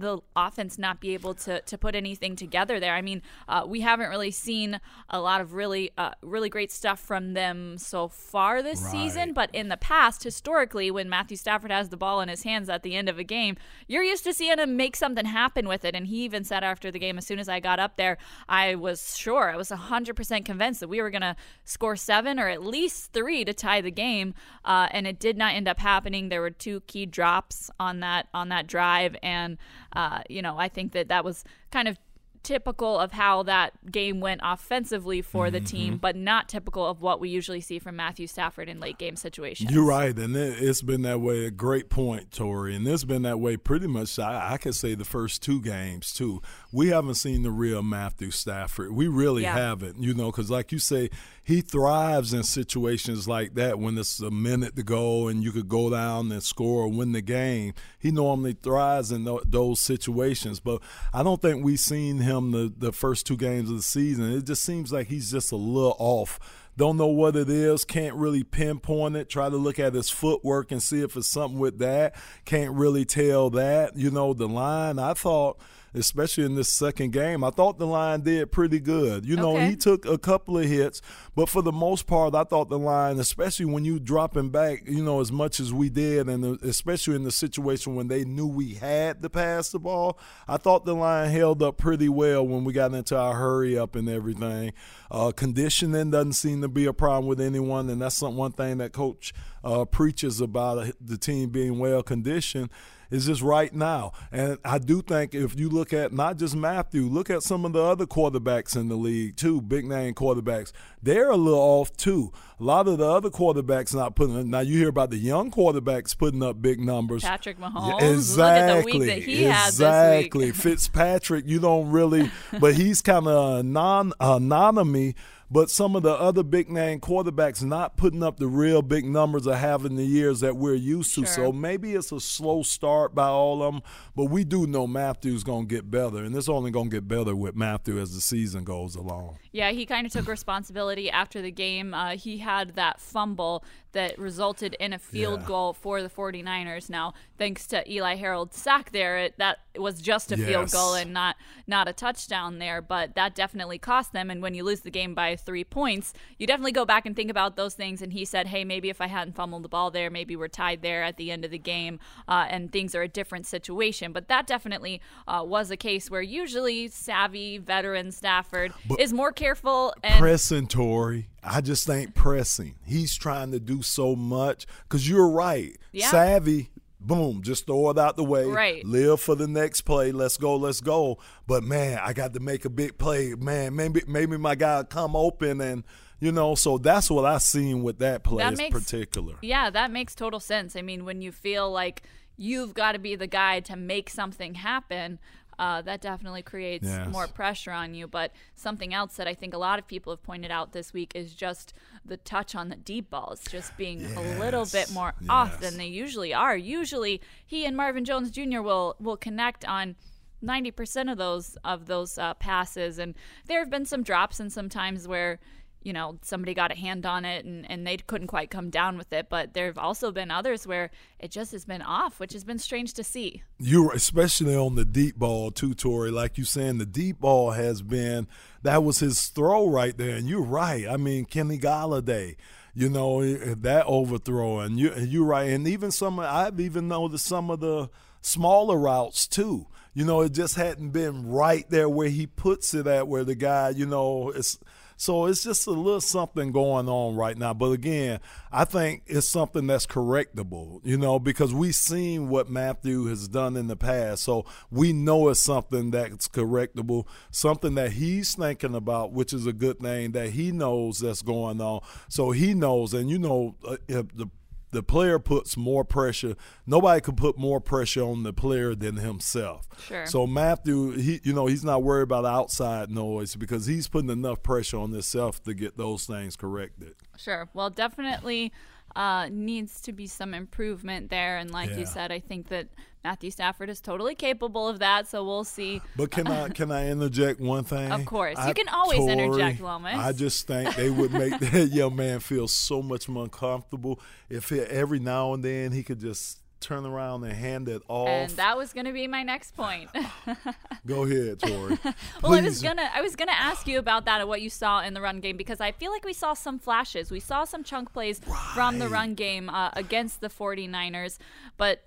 the 0.00 0.20
offense 0.34 0.78
not 0.78 1.00
be 1.00 1.14
able 1.14 1.34
to 1.34 1.60
to 1.60 1.78
put 1.78 1.94
anything 1.94 2.36
together 2.36 2.80
there. 2.80 2.94
I 2.94 3.02
mean, 3.02 3.22
uh, 3.48 3.64
we 3.66 3.80
haven't 3.80 4.10
really 4.10 4.30
seen 4.30 4.80
a 5.08 5.20
lot 5.20 5.40
of 5.40 5.54
really 5.54 5.92
uh, 5.96 6.12
really 6.22 6.48
great 6.48 6.72
stuff 6.72 7.00
from 7.00 7.34
them 7.34 7.78
so 7.78 8.08
far 8.08 8.62
this 8.62 8.80
season. 8.80 9.32
But 9.32 9.50
in 9.54 9.68
the 9.68 9.76
past, 9.76 10.24
historically, 10.24 10.90
when 10.90 11.08
Matthew 11.08 11.36
Stafford 11.36 11.70
has 11.70 11.88
the 11.88 11.96
ball 11.96 12.20
in 12.20 12.28
his 12.28 12.42
hands 12.42 12.68
at 12.68 12.82
the 12.82 12.96
end 12.96 13.08
of 13.08 13.18
a 13.18 13.24
game, 13.24 13.56
you're 13.86 14.02
used 14.02 14.24
to 14.24 14.34
seeing 14.34 14.58
him 14.58 14.76
make 14.76 14.96
something 14.96 15.26
happen 15.26 15.68
with 15.68 15.84
it. 15.84 15.94
And 15.94 16.06
he 16.06 16.24
even 16.24 16.44
said 16.44 16.64
after 16.64 16.90
the 16.90 16.98
game, 16.98 17.18
as 17.18 17.26
soon 17.26 17.38
as 17.38 17.48
I 17.48 17.60
got 17.60 17.78
up 17.78 17.96
there, 17.96 18.18
I 18.48 18.74
was 18.74 19.16
sure, 19.16 19.50
I 19.50 19.56
was 19.56 19.70
100% 19.70 20.44
convinced 20.44 20.80
that 20.80 20.88
we 20.88 21.00
were 21.00 21.10
going 21.10 21.20
to 21.22 21.36
score 21.64 21.96
seven 21.96 22.38
or 22.38 22.48
at 22.48 22.64
least 22.64 23.12
three 23.12 23.44
to 23.44 23.52
tie 23.52 23.80
the 23.80 23.90
game. 23.90 24.34
Uh, 24.64 24.88
and 24.90 25.06
it 25.06 25.18
did 25.18 25.36
not 25.36 25.54
end 25.54 25.68
up 25.68 25.78
happening. 25.78 26.28
There 26.28 26.40
were 26.40 26.50
two 26.50 26.80
key 26.82 27.06
drops 27.06 27.70
on 27.78 28.00
that 28.00 28.28
on 28.32 28.48
that 28.50 28.66
drive, 28.66 29.16
and 29.22 29.58
uh, 29.94 30.20
you 30.28 30.42
know, 30.42 30.56
I 30.58 30.68
think 30.68 30.92
that 30.92 31.08
that 31.08 31.24
was 31.24 31.44
kind 31.70 31.88
of 31.88 31.98
typical 32.42 32.98
of 32.98 33.12
how 33.12 33.42
that 33.44 33.90
game 33.90 34.20
went 34.20 34.40
offensively 34.42 35.22
for 35.22 35.50
the 35.50 35.60
team, 35.60 35.94
mm-hmm. 35.94 36.00
but 36.00 36.16
not 36.16 36.48
typical 36.48 36.86
of 36.86 37.02
what 37.02 37.20
we 37.20 37.28
usually 37.28 37.60
see 37.60 37.78
from 37.78 37.96
Matthew 37.96 38.26
Stafford 38.26 38.68
in 38.68 38.80
late 38.80 38.98
game 38.98 39.16
situations. 39.16 39.70
You're 39.70 39.86
right, 39.86 40.16
and 40.18 40.34
it, 40.34 40.62
it's 40.62 40.82
been 40.82 41.02
that 41.02 41.20
way. 41.20 41.44
A 41.46 41.50
great 41.50 41.90
point, 41.90 42.30
Tori, 42.32 42.74
and 42.74 42.86
it's 42.88 43.04
been 43.04 43.22
that 43.22 43.38
way 43.40 43.56
pretty 43.56 43.86
much. 43.86 44.18
I, 44.18 44.54
I 44.54 44.56
could 44.58 44.74
say 44.74 44.94
the 44.94 45.04
first 45.04 45.42
two 45.42 45.60
games 45.60 46.12
too. 46.12 46.40
We 46.72 46.88
haven't 46.88 47.14
seen 47.16 47.42
the 47.42 47.50
real 47.50 47.82
Matthew 47.82 48.30
Stafford. 48.30 48.92
We 48.92 49.08
really 49.08 49.42
Yeah. 49.42 49.54
haven't, 49.54 50.02
you 50.02 50.14
know, 50.14 50.30
because 50.30 50.50
like 50.50 50.72
you 50.72 50.78
say, 50.78 51.10
he 51.42 51.60
thrives 51.60 52.32
in 52.32 52.42
situations 52.42 53.26
like 53.26 53.54
that 53.54 53.78
when 53.78 53.98
it's 53.98 54.20
a 54.20 54.30
minute 54.30 54.76
to 54.76 54.82
go 54.82 55.28
and 55.28 55.42
you 55.42 55.52
could 55.52 55.68
go 55.68 55.90
down 55.90 56.30
and 56.30 56.42
score 56.42 56.84
or 56.84 56.88
win 56.88 57.12
the 57.12 57.20
game. 57.20 57.74
He 57.98 58.10
normally 58.10 58.52
thrives 58.52 59.10
in 59.10 59.24
tho- 59.24 59.42
those 59.44 59.80
situations, 59.80 60.60
but 60.60 60.80
I 61.12 61.22
don't 61.22 61.42
think 61.42 61.64
we've 61.64 61.80
seen 61.80 62.18
him 62.18 62.29
the 62.30 62.72
the 62.76 62.92
first 62.92 63.26
two 63.26 63.36
games 63.36 63.70
of 63.70 63.76
the 63.76 63.82
season. 63.82 64.32
It 64.32 64.44
just 64.44 64.62
seems 64.62 64.92
like 64.92 65.08
he's 65.08 65.30
just 65.30 65.52
a 65.52 65.56
little 65.56 65.96
off. 65.98 66.38
Don't 66.76 66.96
know 66.96 67.08
what 67.08 67.36
it 67.36 67.50
is. 67.50 67.84
Can't 67.84 68.14
really 68.14 68.42
pinpoint 68.44 69.16
it. 69.16 69.28
Try 69.28 69.50
to 69.50 69.56
look 69.56 69.78
at 69.78 69.92
his 69.92 70.08
footwork 70.08 70.70
and 70.70 70.82
see 70.82 71.02
if 71.02 71.16
it's 71.16 71.28
something 71.28 71.58
with 71.58 71.78
that. 71.78 72.14
Can't 72.44 72.74
really 72.74 73.04
tell 73.04 73.50
that. 73.50 73.96
You 73.96 74.10
know, 74.10 74.32
the 74.32 74.48
line, 74.48 74.98
I 74.98 75.14
thought, 75.14 75.58
especially 75.94 76.44
in 76.44 76.54
this 76.54 76.68
second 76.68 77.12
game, 77.12 77.42
I 77.42 77.50
thought 77.50 77.78
the 77.78 77.86
line 77.86 78.20
did 78.20 78.52
pretty 78.52 78.80
good. 78.80 79.24
You 79.26 79.36
know, 79.36 79.56
Okay. 79.56 79.70
he 79.70 79.76
took 79.76 80.06
a 80.06 80.18
couple 80.18 80.58
of 80.58 80.64
hits, 80.66 81.02
but 81.34 81.48
for 81.48 81.62
the 81.62 81.72
most 81.72 82.06
part, 82.06 82.34
I 82.34 82.44
thought 82.44 82.68
the 82.68 82.78
line, 82.78 83.18
especially 83.18 83.66
when 83.66 83.84
you 83.84 83.98
dropping 83.98 84.50
back, 84.50 84.82
you 84.86 85.02
know, 85.02 85.20
as 85.20 85.32
much 85.32 85.60
as 85.60 85.72
we 85.72 85.88
did, 85.88 86.28
and 86.28 86.60
especially 86.62 87.16
in 87.16 87.24
the 87.24 87.32
situation 87.32 87.94
when 87.94 88.08
they 88.08 88.24
knew 88.24 88.46
we 88.46 88.74
had 88.74 89.22
to 89.22 89.30
pass 89.30 89.70
the 89.70 89.78
ball, 89.78 90.18
I 90.46 90.56
thought 90.56 90.84
the 90.84 90.94
line 90.94 91.30
held 91.30 91.62
up 91.62 91.76
pretty 91.76 92.08
well 92.08 92.46
when 92.46 92.64
we 92.64 92.72
got 92.72 92.94
into 92.94 93.16
our 93.18 93.34
hurry 93.34 93.76
up 93.78 93.96
and 93.96 94.08
everything. 94.08 94.72
Uh, 95.10 95.32
conditioning 95.32 96.10
doesn't 96.10 96.34
seem 96.34 96.60
to 96.62 96.68
be 96.68 96.86
a 96.86 96.92
problem 96.92 97.26
with 97.26 97.40
anyone, 97.40 97.90
and 97.90 98.00
that's 98.00 98.16
some, 98.16 98.36
one 98.36 98.52
thing 98.52 98.78
that 98.78 98.92
Coach 98.92 99.32
uh, 99.64 99.84
preaches 99.84 100.40
about 100.40 100.78
uh, 100.78 100.92
the 101.00 101.18
team 101.18 101.50
being 101.50 101.78
well 101.78 102.02
conditioned 102.02 102.70
is 103.10 103.26
just 103.26 103.42
right 103.42 103.72
now. 103.74 104.12
And 104.32 104.58
I 104.64 104.78
do 104.78 105.02
think 105.02 105.34
if 105.34 105.58
you 105.58 105.68
look 105.68 105.92
at 105.92 106.12
not 106.12 106.36
just 106.38 106.54
Matthew, 106.56 107.02
look 107.02 107.30
at 107.30 107.42
some 107.42 107.64
of 107.64 107.72
the 107.72 107.82
other 107.82 108.06
quarterbacks 108.06 108.76
in 108.76 108.88
the 108.88 108.96
league 108.96 109.36
too, 109.36 109.60
big 109.60 109.84
name 109.86 110.14
quarterbacks. 110.14 110.72
They're 111.02 111.30
a 111.30 111.36
little 111.36 111.58
off 111.58 111.96
too. 111.96 112.32
A 112.58 112.62
lot 112.62 112.86
of 112.88 112.98
the 112.98 113.06
other 113.08 113.30
quarterbacks 113.30 113.94
not 113.94 114.14
putting. 114.14 114.50
Now 114.50 114.60
you 114.60 114.78
hear 114.78 114.88
about 114.90 115.10
the 115.10 115.16
young 115.16 115.50
quarterbacks 115.50 116.16
putting 116.16 116.42
up 116.42 116.60
big 116.60 116.78
numbers. 116.78 117.22
Patrick 117.22 117.56
Yeah, 117.58 117.70
Mahomes. 117.70 118.12
exactly. 118.12 118.92
Look 118.92 118.92
at 118.92 118.92
the 118.92 118.98
week 118.98 119.08
that 119.08 119.22
he 119.22 119.46
exactly. 119.46 120.46
week. 120.46 120.54
Fitzpatrick, 120.54 121.46
you 121.46 121.58
don't 121.58 121.90
really, 121.90 122.30
but 122.60 122.74
he's 122.74 123.00
kind 123.02 123.26
of 123.26 123.64
non 123.64 124.12
anonymous. 124.20 125.14
But 125.52 125.68
some 125.68 125.96
of 125.96 126.04
the 126.04 126.12
other 126.12 126.44
big 126.44 126.70
name 126.70 127.00
quarterbacks 127.00 127.62
not 127.62 127.96
putting 127.96 128.22
up 128.22 128.38
the 128.38 128.46
real 128.46 128.82
big 128.82 129.04
numbers 129.04 129.46
of 129.46 129.56
having 129.56 129.96
the 129.96 130.04
years 130.04 130.40
that 130.40 130.56
we're 130.56 130.74
used 130.74 131.12
to. 131.16 131.24
Sure. 131.24 131.34
So 131.34 131.52
maybe 131.52 131.94
it's 131.94 132.12
a 132.12 132.20
slow 132.20 132.62
start 132.62 133.16
by 133.16 133.26
all 133.26 133.62
of 133.62 133.72
them. 133.74 133.82
But 134.14 134.26
we 134.26 134.44
do 134.44 134.68
know 134.68 134.86
Matthew's 134.86 135.42
going 135.42 135.66
to 135.66 135.74
get 135.74 135.90
better, 135.90 136.18
and 136.18 136.34
it's 136.36 136.48
only 136.48 136.70
going 136.70 136.90
to 136.90 136.96
get 136.96 137.08
better 137.08 137.34
with 137.34 137.56
Matthew 137.56 137.98
as 137.98 138.14
the 138.14 138.20
season 138.20 138.62
goes 138.62 138.94
along. 138.94 139.38
Yeah, 139.52 139.70
he 139.72 139.84
kind 139.86 140.06
of 140.06 140.12
took 140.12 140.28
responsibility 140.28 141.10
after 141.10 141.42
the 141.42 141.50
game. 141.50 141.92
Uh, 141.94 142.10
he 142.16 142.38
had 142.38 142.74
that 142.76 143.00
fumble 143.00 143.64
that 143.92 144.16
resulted 144.16 144.74
in 144.78 144.92
a 144.92 144.98
field 145.00 145.40
Yeah. 145.40 145.46
goal 145.48 145.72
for 145.72 146.00
the 146.00 146.08
49ers. 146.08 146.88
Now, 146.88 147.12
thanks 147.36 147.66
to 147.68 147.90
Eli 147.92 148.14
Harold's 148.14 148.56
sack 148.56 148.92
there, 148.92 149.18
it, 149.18 149.34
that 149.38 149.58
was 149.76 150.00
just 150.00 150.30
a 150.30 150.36
field 150.36 150.70
goal 150.70 150.94
and 150.94 151.12
not 151.12 151.34
not 151.66 151.88
a 151.88 151.92
touchdown 151.92 152.60
there, 152.60 152.80
but 152.80 153.16
that 153.16 153.34
definitely 153.34 153.78
cost 153.78 154.12
them 154.12 154.30
and 154.30 154.40
when 154.42 154.54
you 154.54 154.62
lose 154.62 154.80
the 154.80 154.90
game 154.92 155.12
by 155.14 155.34
3 155.34 155.64
points, 155.64 156.12
you 156.38 156.46
definitely 156.46 156.70
go 156.70 156.84
back 156.84 157.04
and 157.04 157.16
think 157.16 157.30
about 157.30 157.56
those 157.56 157.74
things 157.74 158.00
and 158.00 158.12
he 158.12 158.24
said, 158.24 158.46
"Hey, 158.48 158.64
maybe 158.64 158.90
if 158.90 159.00
I 159.00 159.08
hadn't 159.08 159.34
fumbled 159.34 159.64
the 159.64 159.68
ball 159.68 159.90
there, 159.90 160.08
maybe 160.10 160.36
we're 160.36 160.46
tied 160.48 160.82
there 160.82 161.02
at 161.02 161.16
the 161.16 161.32
end 161.32 161.44
of 161.44 161.50
the 161.50 161.58
game 161.58 161.98
uh, 162.28 162.46
and 162.48 162.70
things 162.70 162.94
are 162.94 163.02
a 163.02 163.08
different 163.08 163.46
situation." 163.46 164.12
But 164.12 164.28
that 164.28 164.46
definitely 164.46 165.00
uh, 165.26 165.42
was 165.44 165.72
a 165.72 165.76
case 165.76 166.08
where 166.08 166.22
usually 166.22 166.86
savvy 166.86 167.58
veteran 167.58 168.12
Stafford 168.12 168.72
is 169.00 169.12
more 169.12 169.32
careful 169.40 169.94
and 170.02 170.20
pressing 170.20 170.66
Tori. 170.66 171.28
I 171.42 171.60
just 171.60 171.88
ain't 171.88 172.14
pressing. 172.14 172.76
He's 172.84 173.14
trying 173.16 173.50
to 173.52 173.60
do 173.60 173.82
so 173.82 174.14
much 174.14 174.66
because 174.82 175.08
you're 175.08 175.28
right. 175.30 175.76
Yeah. 175.92 176.10
Savvy, 176.10 176.70
boom, 177.00 177.42
just 177.42 177.66
throw 177.66 177.90
it 177.90 177.98
out 177.98 178.16
the 178.16 178.24
way. 178.24 178.44
Right. 178.44 178.84
Live 178.84 179.20
for 179.20 179.34
the 179.34 179.48
next 179.48 179.82
play. 179.82 180.12
Let's 180.12 180.36
go. 180.36 180.56
Let's 180.56 180.80
go. 180.80 181.18
But 181.46 181.64
man, 181.64 181.98
I 182.02 182.12
got 182.12 182.34
to 182.34 182.40
make 182.40 182.64
a 182.64 182.70
big 182.70 182.98
play. 182.98 183.34
Man, 183.34 183.74
maybe 183.74 184.02
maybe 184.06 184.36
my 184.36 184.54
guy 184.54 184.76
will 184.78 184.84
come 184.84 185.16
open 185.16 185.60
and 185.60 185.84
you 186.20 186.30
know. 186.32 186.54
So 186.54 186.76
that's 186.78 187.10
what 187.10 187.24
I 187.24 187.38
seen 187.38 187.82
with 187.82 187.98
that 188.00 188.22
play 188.22 188.42
That 188.44 188.52
in 188.52 188.58
makes- 188.58 188.78
particular. 188.78 189.34
Yeah, 189.42 189.70
that 189.70 189.90
makes 189.90 190.14
total 190.14 190.40
sense. 190.40 190.76
I 190.76 190.82
mean, 190.82 191.04
when 191.04 191.22
you 191.22 191.32
feel 191.32 191.70
like 191.70 192.02
you've 192.36 192.72
got 192.74 192.92
to 192.92 192.98
be 192.98 193.16
the 193.16 193.26
guy 193.26 193.60
to 193.60 193.76
make 193.76 194.08
something 194.10 194.54
happen, 194.54 195.18
uh, 195.60 195.82
that 195.82 196.00
definitely 196.00 196.42
creates 196.42 196.86
Yes. 196.88 197.06
more 197.08 197.26
pressure 197.28 197.70
on 197.70 197.94
you. 197.94 198.08
But 198.08 198.32
something 198.54 198.92
else 198.94 199.14
that 199.16 199.28
I 199.28 199.34
think 199.34 199.54
a 199.54 199.58
lot 199.58 199.78
of 199.78 199.86
people 199.86 200.12
have 200.12 200.22
pointed 200.22 200.50
out 200.50 200.72
this 200.72 200.92
week 200.92 201.12
is 201.14 201.34
just 201.34 201.72
the 202.04 202.16
touch 202.16 202.54
on 202.54 202.70
the 202.70 202.76
deep 202.76 203.10
balls, 203.10 203.44
just 203.48 203.76
being 203.76 204.04
a 204.16 204.22
little 204.40 204.64
bit 204.64 204.86
Yes, 204.88 204.92
more 204.94 205.14
off 205.28 205.60
than 205.60 205.76
they 205.76 205.86
usually 205.86 206.32
are. 206.34 206.56
Usually, 206.56 207.20
he 207.46 207.64
and 207.66 207.76
Marvin 207.76 208.04
Jones 208.04 208.30
Jr. 208.30 208.62
will 208.62 208.96
will 208.98 209.16
connect 209.18 209.64
on. 209.64 209.94
90% 210.42 211.12
of 211.12 211.18
those 211.18 211.58
of 211.64 211.84
those 211.84 212.16
uh, 212.16 212.32
passes 212.32 212.98
and 212.98 213.14
there 213.46 213.58
have 213.58 213.68
been 213.68 213.84
some 213.84 214.02
drops 214.02 214.40
and 214.40 214.50
some 214.50 214.70
times 214.70 215.06
where 215.06 215.38
you 215.82 215.92
know 215.92 216.18
somebody 216.22 216.54
got 216.54 216.70
a 216.70 216.74
hand 216.74 217.06
on 217.06 217.24
it 217.24 217.44
and, 217.44 217.70
and 217.70 217.86
they 217.86 217.96
couldn't 217.96 218.26
quite 218.26 218.50
come 218.50 218.70
down 218.70 218.98
with 218.98 219.12
it 219.12 219.28
but 219.28 219.54
there 219.54 219.66
have 219.66 219.78
also 219.78 220.10
been 220.10 220.30
others 220.30 220.66
where 220.66 220.90
it 221.18 221.30
just 221.30 221.52
has 221.52 221.64
been 221.64 221.82
off 221.82 222.20
which 222.20 222.32
has 222.32 222.44
been 222.44 222.58
strange 222.58 222.92
to 222.92 223.04
see 223.04 223.42
You're 223.58 223.92
especially 223.92 224.56
on 224.56 224.74
the 224.74 224.84
deep 224.84 225.16
ball 225.16 225.50
too, 225.50 225.74
Tori. 225.74 226.10
Like 226.10 226.38
you 226.38 226.44
saying, 226.44 226.78
the 226.78 226.86
deep 226.86 227.20
ball 227.20 227.52
has 227.52 227.82
been 227.82 228.26
that 228.62 228.82
was 228.82 228.98
his 228.98 229.28
throw 229.28 229.68
right 229.68 229.96
there, 229.96 230.16
and 230.16 230.28
you're 230.28 230.42
right. 230.42 230.86
I 230.88 230.96
mean, 230.96 231.24
Kenny 231.24 231.58
Golladay, 231.58 232.36
you 232.74 232.88
know 232.88 233.20
eh, 233.20 233.38
eh, 233.42 233.54
that 233.58 233.86
overthrow, 233.86 234.60
and 234.60 234.78
you 234.78 234.94
you're 234.94 235.24
right. 235.24 235.50
And 235.50 235.66
even 235.66 235.90
some, 235.90 236.18
I've 236.18 236.60
even 236.60 236.88
noticed 236.88 237.26
some 237.26 237.50
of 237.50 237.60
the 237.60 237.90
smaller 238.20 238.78
routes 238.78 239.26
too. 239.26 239.66
You 239.92 240.04
know, 240.04 240.20
it 240.20 240.32
just 240.32 240.54
hadn't 240.54 240.90
been 240.90 241.28
right 241.28 241.68
there 241.68 241.88
where 241.88 242.08
he 242.08 242.26
puts 242.26 242.74
it 242.74 242.86
at, 242.86 243.08
where 243.08 243.24
the 243.24 243.34
guy, 243.34 243.70
you 243.70 243.86
know, 243.86 244.30
it's. 244.30 244.58
So 245.00 245.24
it's 245.24 245.42
just 245.42 245.66
a 245.66 245.70
little 245.70 246.02
something 246.02 246.52
going 246.52 246.86
on 246.86 247.16
right 247.16 247.36
now. 247.36 247.54
But 247.54 247.70
again, 247.70 248.20
I 248.52 248.66
think 248.66 249.04
it's 249.06 249.26
something 249.26 249.66
that's 249.66 249.86
correctable, 249.86 250.82
you 250.84 250.98
know, 250.98 251.18
because 251.18 251.54
we've 251.54 251.74
seen 251.74 252.28
what 252.28 252.50
Matthew 252.50 253.06
has 253.06 253.26
done 253.26 253.56
in 253.56 253.66
the 253.66 253.76
past. 253.76 254.24
So 254.24 254.44
we 254.70 254.92
know 254.92 255.30
it's 255.30 255.40
something 255.40 255.90
that's 255.90 256.28
correctable, 256.28 257.06
something 257.30 257.76
that 257.76 257.92
he's 257.92 258.34
thinking 258.34 258.74
about, 258.74 259.12
which 259.12 259.32
is 259.32 259.46
a 259.46 259.54
good 259.54 259.80
thing 259.80 260.12
that 260.12 260.32
he 260.32 260.52
knows 260.52 260.98
that's 260.98 261.22
going 261.22 261.62
on. 261.62 261.80
So 262.10 262.32
he 262.32 262.52
knows, 262.52 262.92
and 262.92 263.08
you 263.08 263.18
know, 263.18 263.56
uh, 263.66 263.78
if 263.88 264.14
the 264.14 264.26
the 264.72 264.82
player 264.82 265.18
puts 265.18 265.56
more 265.56 265.84
pressure. 265.84 266.36
Nobody 266.66 267.00
could 267.00 267.16
put 267.16 267.36
more 267.38 267.60
pressure 267.60 268.02
on 268.02 268.22
the 268.22 268.32
player 268.32 268.74
than 268.74 268.96
himself. 268.96 269.66
Sure. 269.86 270.06
So 270.06 270.26
Matthew, 270.26 270.92
he 270.92 271.20
you 271.24 271.32
know 271.32 271.46
he's 271.46 271.64
not 271.64 271.82
worried 271.82 272.02
about 272.04 272.24
outside 272.24 272.90
noise 272.90 273.36
because 273.36 273.66
he's 273.66 273.88
putting 273.88 274.10
enough 274.10 274.42
pressure 274.42 274.78
on 274.78 274.92
himself 274.92 275.42
to 275.44 275.54
get 275.54 275.76
those 275.76 276.06
things 276.06 276.36
corrected. 276.36 276.94
Sure. 277.16 277.48
Well, 277.54 277.70
definitely 277.70 278.52
uh, 278.96 279.28
needs 279.30 279.80
to 279.82 279.92
be 279.92 280.06
some 280.06 280.34
improvement 280.34 281.10
there. 281.10 281.38
And 281.38 281.50
like 281.50 281.70
Yeah. 281.70 281.78
you 281.78 281.86
said, 281.86 282.10
I 282.12 282.18
think 282.18 282.48
that 282.48 282.68
Matthew 283.02 283.30
Stafford 283.30 283.70
is 283.70 283.80
totally 283.80 284.14
capable 284.14 284.68
of 284.68 284.78
that. 284.80 285.08
So 285.08 285.24
we'll 285.24 285.44
see. 285.44 285.80
But 285.96 286.10
can 286.10 286.26
I 286.26 286.48
can 286.60 286.70
I 286.70 286.88
interject 286.90 287.40
one 287.40 287.64
thing? 287.64 287.90
Of 287.90 288.04
course. 288.04 288.38
You 288.46 288.54
can 288.54 288.68
always 288.68 289.00
interject, 289.00 289.58
Tori, 289.58 289.70
Lomas. 289.70 289.94
I 289.96 290.12
just 290.12 290.46
think 290.46 290.74
they 290.76 290.90
would 290.90 291.12
make 291.12 291.38
that 291.38 291.68
young 291.72 291.96
man 291.96 292.20
feel 292.20 292.48
so 292.48 292.82
much 292.82 293.08
more 293.08 293.28
comfortable 293.28 294.00
if 294.28 294.50
he, 294.50 294.60
every 294.60 294.98
now 294.98 295.32
and 295.34 295.44
then 295.44 295.72
he 295.72 295.82
could 295.82 296.00
just 296.00 296.38
turn 296.60 296.84
around 296.86 297.24
and 297.24 297.32
hand 297.32 297.68
it 297.68 297.82
off. 297.88 298.08
And 298.08 298.30
that 298.32 298.56
was 298.56 298.72
going 298.72 298.86
to 298.86 298.92
be 298.92 299.06
my 299.06 299.22
next 299.22 299.56
point. 299.56 299.90
Go 300.86 301.04
ahead, 301.04 301.40
Tori. 301.40 301.78
well, 302.22 302.34
I 302.34 302.40
was 302.42 302.62
gonna 302.62 302.88
I 302.94 303.00
was 303.00 303.16
gonna 303.16 303.32
ask 303.32 303.66
you 303.66 303.78
about 303.78 304.04
that 304.04 304.20
and 304.20 304.28
what 304.28 304.40
you 304.42 304.50
saw 304.50 304.80
in 304.82 304.94
the 304.94 305.00
run 305.00 305.20
game 305.20 305.36
because 305.36 305.60
I 305.60 305.72
feel 305.72 305.90
like 305.90 306.04
we 306.04 306.12
saw 306.12 306.34
some 306.34 306.58
flashes. 306.58 307.10
We 307.10 307.20
saw 307.20 307.44
some 307.44 307.64
chunk 307.64 307.92
plays 307.92 308.20
from 308.54 308.78
the 308.78 308.88
run 308.88 309.14
game 309.14 309.48
uh, 309.48 309.70
against 309.74 310.20
the 310.20 310.28
49ers, 310.28 311.18
but 311.56 311.82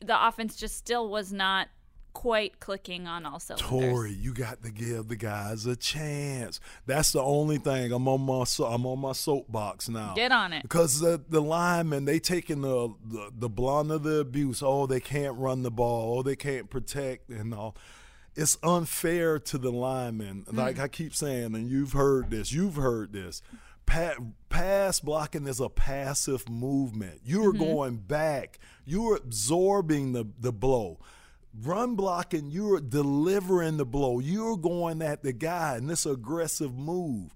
the 0.00 0.26
offense 0.26 0.56
just 0.56 0.76
still 0.76 1.08
was 1.08 1.32
not 1.32 1.68
quite 2.12 2.60
clicking 2.60 3.06
on 3.06 3.24
all 3.26 3.40
cylinders. 3.40 3.68
Tori, 3.68 4.12
you 4.12 4.32
got 4.34 4.62
to 4.62 4.70
give 4.70 5.08
the 5.08 5.16
guys 5.16 5.66
a 5.66 5.74
chance. 5.76 6.60
That's 6.86 7.12
the 7.12 7.22
only 7.22 7.58
thing. 7.58 7.92
I'm 7.92 8.06
on 8.08 8.20
my 8.22 8.44
so- 8.44 8.66
I'm 8.66 8.86
on 8.86 8.98
my 9.00 9.12
soapbox 9.12 9.88
now. 9.88 10.14
Get 10.14 10.32
on 10.32 10.52
it. 10.52 10.62
Because 10.62 11.00
the 11.00 11.20
the 11.28 11.40
linemen 11.42 12.04
they 12.04 12.18
taking 12.18 12.60
the, 12.62 12.94
the 13.04 13.30
the 13.36 13.48
blunt 13.48 13.90
of 13.90 14.02
the 14.02 14.16
abuse. 14.20 14.62
Oh, 14.62 14.86
they 14.86 15.00
can't 15.00 15.36
run 15.38 15.62
the 15.62 15.70
ball. 15.70 16.18
Oh, 16.18 16.22
they 16.22 16.36
can't 16.36 16.68
protect 16.70 17.30
and 17.30 17.54
all. 17.54 17.76
It's 18.34 18.56
unfair 18.62 19.38
to 19.38 19.58
the 19.58 19.70
linemen. 19.70 20.46
Hmm. 20.48 20.56
Like 20.56 20.78
I 20.78 20.88
keep 20.88 21.14
saying, 21.14 21.54
and 21.54 21.68
you've 21.68 21.92
heard 21.92 22.30
this. 22.30 22.52
You've 22.52 22.76
heard 22.76 23.12
this. 23.12 23.42
Pa- 23.84 24.14
pass 24.48 25.00
blocking 25.00 25.46
is 25.46 25.60
a 25.60 25.68
passive 25.68 26.48
movement. 26.48 27.20
You're 27.24 27.52
Mm-hmm. 27.52 27.64
going 27.64 27.96
back. 27.98 28.58
You're 28.86 29.16
absorbing 29.16 30.12
the 30.12 30.24
the 30.38 30.52
blow. 30.52 30.98
Run 31.60 31.96
blocking, 31.96 32.50
you're 32.50 32.80
delivering 32.80 33.76
the 33.76 33.84
blow. 33.84 34.20
You're 34.20 34.56
going 34.56 35.02
at 35.02 35.22
the 35.22 35.34
guy 35.34 35.76
in 35.76 35.86
this 35.86 36.06
aggressive 36.06 36.74
move. 36.74 37.30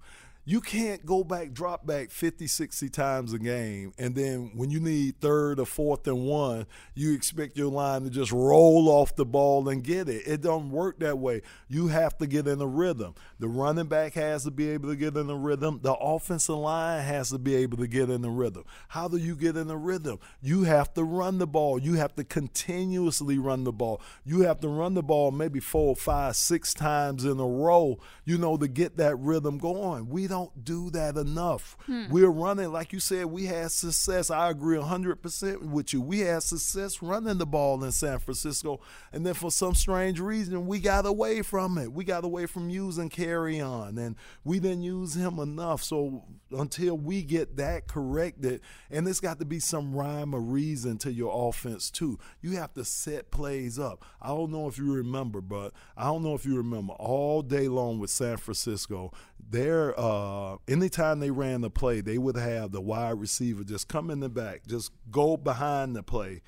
You 0.49 0.61
can't 0.61 1.05
go 1.05 1.25
back, 1.25 1.51
drop 1.51 1.85
back 1.85 2.09
50, 2.09 2.47
60 2.47 2.87
times 2.87 3.33
a 3.33 3.37
game, 3.37 3.93
and 3.97 4.15
then 4.15 4.53
when 4.55 4.69
you 4.69 4.79
need 4.79 5.19
third 5.19 5.59
or 5.59 5.65
fourth 5.65 6.07
and 6.07 6.25
one, 6.25 6.67
you 6.95 7.13
expect 7.13 7.57
your 7.57 7.69
line 7.69 8.03
to 8.03 8.09
just 8.09 8.31
roll 8.31 8.87
off 8.87 9.13
the 9.13 9.25
ball 9.25 9.67
and 9.67 9.83
get 9.83 10.07
it. 10.07 10.25
It 10.25 10.39
don't 10.39 10.71
work 10.71 10.99
that 10.99 11.17
way. 11.19 11.41
You 11.67 11.87
have 11.87 12.17
to 12.19 12.27
get 12.27 12.47
in 12.47 12.61
a 12.61 12.65
rhythm. 12.65 13.13
The 13.39 13.49
running 13.49 13.87
back 13.87 14.13
has 14.13 14.45
to 14.45 14.51
be 14.51 14.69
able 14.69 14.87
to 14.87 14.95
get 14.95 15.17
in 15.17 15.29
a 15.29 15.35
rhythm. 15.35 15.81
The 15.83 15.93
offensive 15.95 16.55
line 16.55 17.03
has 17.03 17.31
to 17.31 17.39
be 17.39 17.53
able 17.55 17.75
to 17.79 17.87
get 17.87 18.09
in 18.09 18.23
a 18.23 18.29
rhythm. 18.29 18.63
How 18.87 19.09
do 19.09 19.17
you 19.17 19.35
get 19.35 19.57
in 19.57 19.69
a 19.69 19.75
rhythm? 19.75 20.17
You 20.41 20.63
have 20.63 20.93
to 20.93 21.03
run 21.03 21.39
the 21.39 21.47
ball. 21.47 21.77
You 21.77 21.95
have 21.95 22.15
to 22.15 22.23
continuously 22.23 23.37
run 23.37 23.65
the 23.65 23.73
ball. 23.73 24.01
You 24.23 24.43
have 24.43 24.61
to 24.61 24.69
run 24.69 24.93
the 24.93 25.03
ball 25.03 25.31
maybe 25.31 25.59
four, 25.59 25.93
five, 25.93 26.37
six 26.37 26.73
times 26.73 27.25
in 27.25 27.37
a 27.37 27.45
row, 27.45 27.99
you 28.23 28.37
know, 28.37 28.55
to 28.55 28.69
get 28.69 28.95
that 28.95 29.17
rhythm 29.17 29.57
going. 29.57 30.07
We 30.07 30.27
don't 30.27 30.36
do 30.63 30.89
that 30.91 31.17
enough. 31.17 31.77
Hmm. 31.85 32.09
We're 32.09 32.29
running, 32.29 32.71
like 32.71 32.93
you 32.93 32.99
said, 32.99 33.25
we 33.25 33.45
had 33.45 33.71
success. 33.71 34.29
I 34.29 34.49
agree 34.49 34.77
100% 34.77 35.61
with 35.61 35.93
you. 35.93 36.01
We 36.01 36.19
had 36.19 36.43
success 36.43 37.01
running 37.01 37.37
the 37.37 37.45
ball 37.45 37.83
in 37.83 37.91
San 37.91 38.19
Francisco. 38.19 38.79
And 39.11 39.25
then 39.25 39.33
for 39.33 39.51
some 39.51 39.75
strange 39.75 40.19
reason, 40.19 40.67
we 40.67 40.79
got 40.79 41.05
away 41.05 41.41
from 41.41 41.77
it. 41.77 41.91
We 41.91 42.03
got 42.03 42.23
away 42.23 42.45
from 42.45 42.69
using 42.69 43.09
Kerryon, 43.09 43.97
and 43.97 44.15
we 44.43 44.59
didn't 44.59 44.83
use 44.83 45.15
him 45.15 45.39
enough. 45.39 45.83
So 45.83 46.23
until 46.51 46.97
we 46.97 47.21
get 47.23 47.57
that 47.57 47.87
corrected, 47.87 48.61
and 48.89 49.07
it's 49.07 49.19
got 49.19 49.39
to 49.39 49.45
be 49.45 49.59
some 49.59 49.95
rhyme 49.95 50.33
or 50.33 50.39
reason 50.39 50.97
to 50.99 51.11
your 51.11 51.49
offense, 51.49 51.89
too. 51.91 52.19
You 52.41 52.57
have 52.57 52.73
to 52.75 52.85
set 52.85 53.31
plays 53.31 53.77
up. 53.79 54.05
I 54.21 54.29
don't 54.29 54.51
know 54.51 54.67
if 54.67 54.77
you 54.77 54.93
remember, 54.93 55.41
but 55.41 55.73
I 55.95 56.05
don't 56.05 56.23
know 56.23 56.33
if 56.33 56.45
you 56.45 56.57
remember 56.57 56.93
all 56.93 57.41
day 57.41 57.67
long 57.67 57.99
with 57.99 58.09
San 58.09 58.37
Francisco, 58.37 59.11
their 59.49 59.97
uh 59.97 60.57
anytime 60.67 61.19
they 61.19 61.31
ran 61.31 61.61
the 61.61 61.69
play, 61.69 62.01
they 62.01 62.17
would 62.17 62.35
have 62.35 62.71
the 62.71 62.81
wide 62.81 63.19
receiver 63.19 63.63
just 63.63 63.87
come 63.87 64.09
in 64.09 64.19
the 64.19 64.29
back, 64.29 64.67
just 64.67 64.91
go 65.11 65.37
behind 65.37 65.95
the 65.95 66.03
play. 66.03 66.41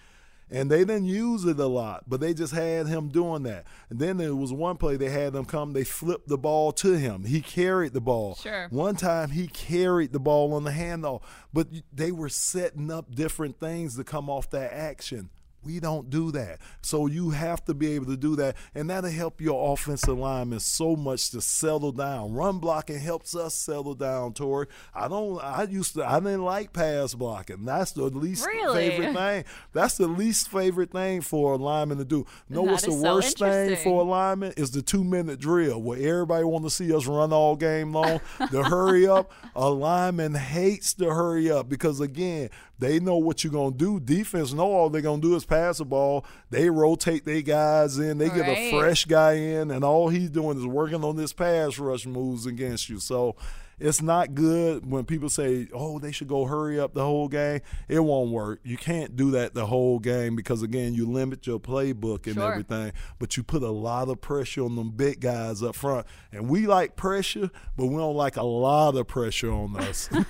And 0.51 0.71
they 0.71 0.79
didn't 0.79 1.05
use 1.05 1.45
it 1.45 1.59
a 1.59 1.67
lot, 1.67 2.05
but 2.07 2.19
they 2.19 2.33
just 2.33 2.53
had 2.53 2.87
him 2.87 3.09
doing 3.09 3.43
that. 3.43 3.65
And 3.89 3.99
then 3.99 4.17
there 4.17 4.35
was 4.35 4.51
one 4.51 4.77
play 4.77 4.97
they 4.97 5.09
had 5.09 5.35
him 5.35 5.45
come, 5.45 5.73
they 5.73 5.83
flipped 5.83 6.27
the 6.27 6.37
ball 6.37 6.71
to 6.73 6.93
him. 6.93 7.25
He 7.25 7.41
carried 7.41 7.93
the 7.93 8.01
ball. 8.01 8.35
Sure. 8.35 8.67
One 8.69 8.95
time 8.95 9.31
he 9.31 9.47
carried 9.47 10.11
the 10.11 10.19
ball 10.19 10.53
on 10.53 10.63
the 10.63 10.71
handoff, 10.71 11.21
but 11.53 11.67
they 11.93 12.11
were 12.11 12.29
setting 12.29 12.89
up 12.89 13.13
different 13.13 13.59
things 13.59 13.95
to 13.97 14.03
come 14.03 14.29
off 14.29 14.49
that 14.49 14.73
action. 14.73 15.29
We 15.63 15.79
don't 15.79 16.09
do 16.09 16.31
that. 16.31 16.59
So 16.81 17.07
you 17.07 17.31
have 17.31 17.63
to 17.65 17.73
be 17.73 17.93
able 17.93 18.05
to 18.07 18.17
do 18.17 18.35
that. 18.37 18.55
And 18.73 18.89
that'll 18.89 19.09
help 19.09 19.41
your 19.41 19.73
offensive 19.73 20.17
linemen 20.17 20.59
so 20.59 20.95
much 20.95 21.31
to 21.31 21.41
settle 21.41 21.91
down. 21.91 22.33
Run 22.33 22.59
blocking 22.59 22.99
helps 22.99 23.35
us 23.35 23.53
settle 23.55 23.93
down, 23.93 24.33
Tori. 24.33 24.67
I 24.93 25.07
don't 25.07 25.43
I 25.43 25.63
used 25.63 25.95
to 25.95 26.05
I 26.05 26.19
didn't 26.19 26.43
like 26.45 26.71
pass 26.73 27.13
blocking. 27.13 27.65
That's 27.65 27.91
the 27.91 28.03
least 28.03 28.45
Really? 28.45 28.89
favorite 28.89 29.13
thing. 29.13 29.43
That's 29.73 29.97
the 29.97 30.07
least 30.07 30.49
favorite 30.49 30.91
thing 30.91 31.21
for 31.21 31.53
a 31.53 31.57
lineman 31.57 31.97
to 31.97 32.05
do. 32.05 32.25
Know 32.47 32.63
That 32.65 32.71
what's 32.71 32.83
the 32.85 32.91
is 32.91 33.01
so 33.01 33.15
worst 33.15 33.37
thing 33.39 33.75
for 33.77 34.01
a 34.01 34.03
lineman 34.05 34.53
is 34.55 34.71
the 34.71 34.81
two 34.81 35.03
minute 35.03 35.39
drill 35.39 35.81
where 35.81 35.99
everybody 35.99 36.43
want 36.45 36.63
to 36.65 36.69
see 36.69 36.93
us 36.95 37.05
run 37.05 37.33
all 37.33 37.55
game 37.55 37.93
long. 37.93 38.21
the 38.51 38.63
hurry 38.63 39.07
up. 39.07 39.31
A 39.55 39.69
lineman 39.69 40.35
hates 40.35 40.93
the 40.93 41.13
hurry 41.13 41.51
up 41.51 41.67
because 41.67 41.99
again, 41.99 42.49
they 42.79 42.99
know 42.99 43.17
what 43.17 43.43
you're 43.43 43.53
gonna 43.53 43.75
do. 43.75 43.99
Defense 43.99 44.53
know 44.53 44.71
all 44.71 44.89
they're 44.89 45.01
gonna 45.01 45.21
do 45.21 45.35
is 45.35 45.45
pass 45.45 45.77
the 45.77 45.85
ball. 45.85 46.25
They 46.49 46.69
rotate 46.69 47.25
their 47.25 47.41
guys 47.41 47.99
in. 47.99 48.17
They 48.17 48.29
get 48.29 48.47
a 48.47 48.71
fresh 48.71 49.05
guy 49.05 49.33
in, 49.33 49.69
and 49.69 49.83
all 49.83 50.07
he's 50.09 50.29
doing 50.29 50.57
is 50.57 50.65
working 50.65 51.03
on 51.03 51.17
this 51.17 51.33
pass 51.33 51.77
rush 51.77 52.05
moves 52.05 52.45
against 52.45 52.89
you. 52.89 52.99
So 52.99 53.35
it's 53.79 54.01
not 54.01 54.35
good 54.35 54.89
when 54.89 55.05
people 55.05 55.29
say, 55.29 55.67
"Oh, 55.73 55.99
they 55.99 56.11
should 56.11 56.27
go 56.27 56.45
hurry 56.45 56.79
up 56.79 56.93
the 56.93 57.03
whole 57.03 57.27
game." 57.27 57.61
It 57.87 57.99
won't 57.99 58.31
work. 58.31 58.59
You 58.63 58.77
can't 58.77 59.15
do 59.15 59.31
that 59.31 59.53
the 59.53 59.65
whole 59.67 59.99
game 59.99 60.35
because 60.35 60.61
again, 60.61 60.93
you 60.93 61.05
limit 61.09 61.45
your 61.47 61.59
playbook 61.59 62.25
and 62.27 62.35
Sure. 62.35 62.51
everything. 62.51 62.91
But 63.19 63.37
you 63.37 63.43
put 63.43 63.63
a 63.63 63.71
lot 63.71 64.09
of 64.09 64.21
pressure 64.21 64.63
on 64.63 64.75
them 64.75 64.91
big 64.91 65.19
guys 65.21 65.61
up 65.63 65.75
front, 65.75 66.05
and 66.31 66.49
we 66.49 66.67
like 66.67 66.95
pressure, 66.95 67.49
but 67.77 67.85
we 67.87 67.95
don't 67.97 68.15
like 68.15 68.37
a 68.37 68.43
lot 68.43 68.95
of 68.95 69.07
pressure 69.07 69.51
on 69.51 69.75
us. 69.77 70.09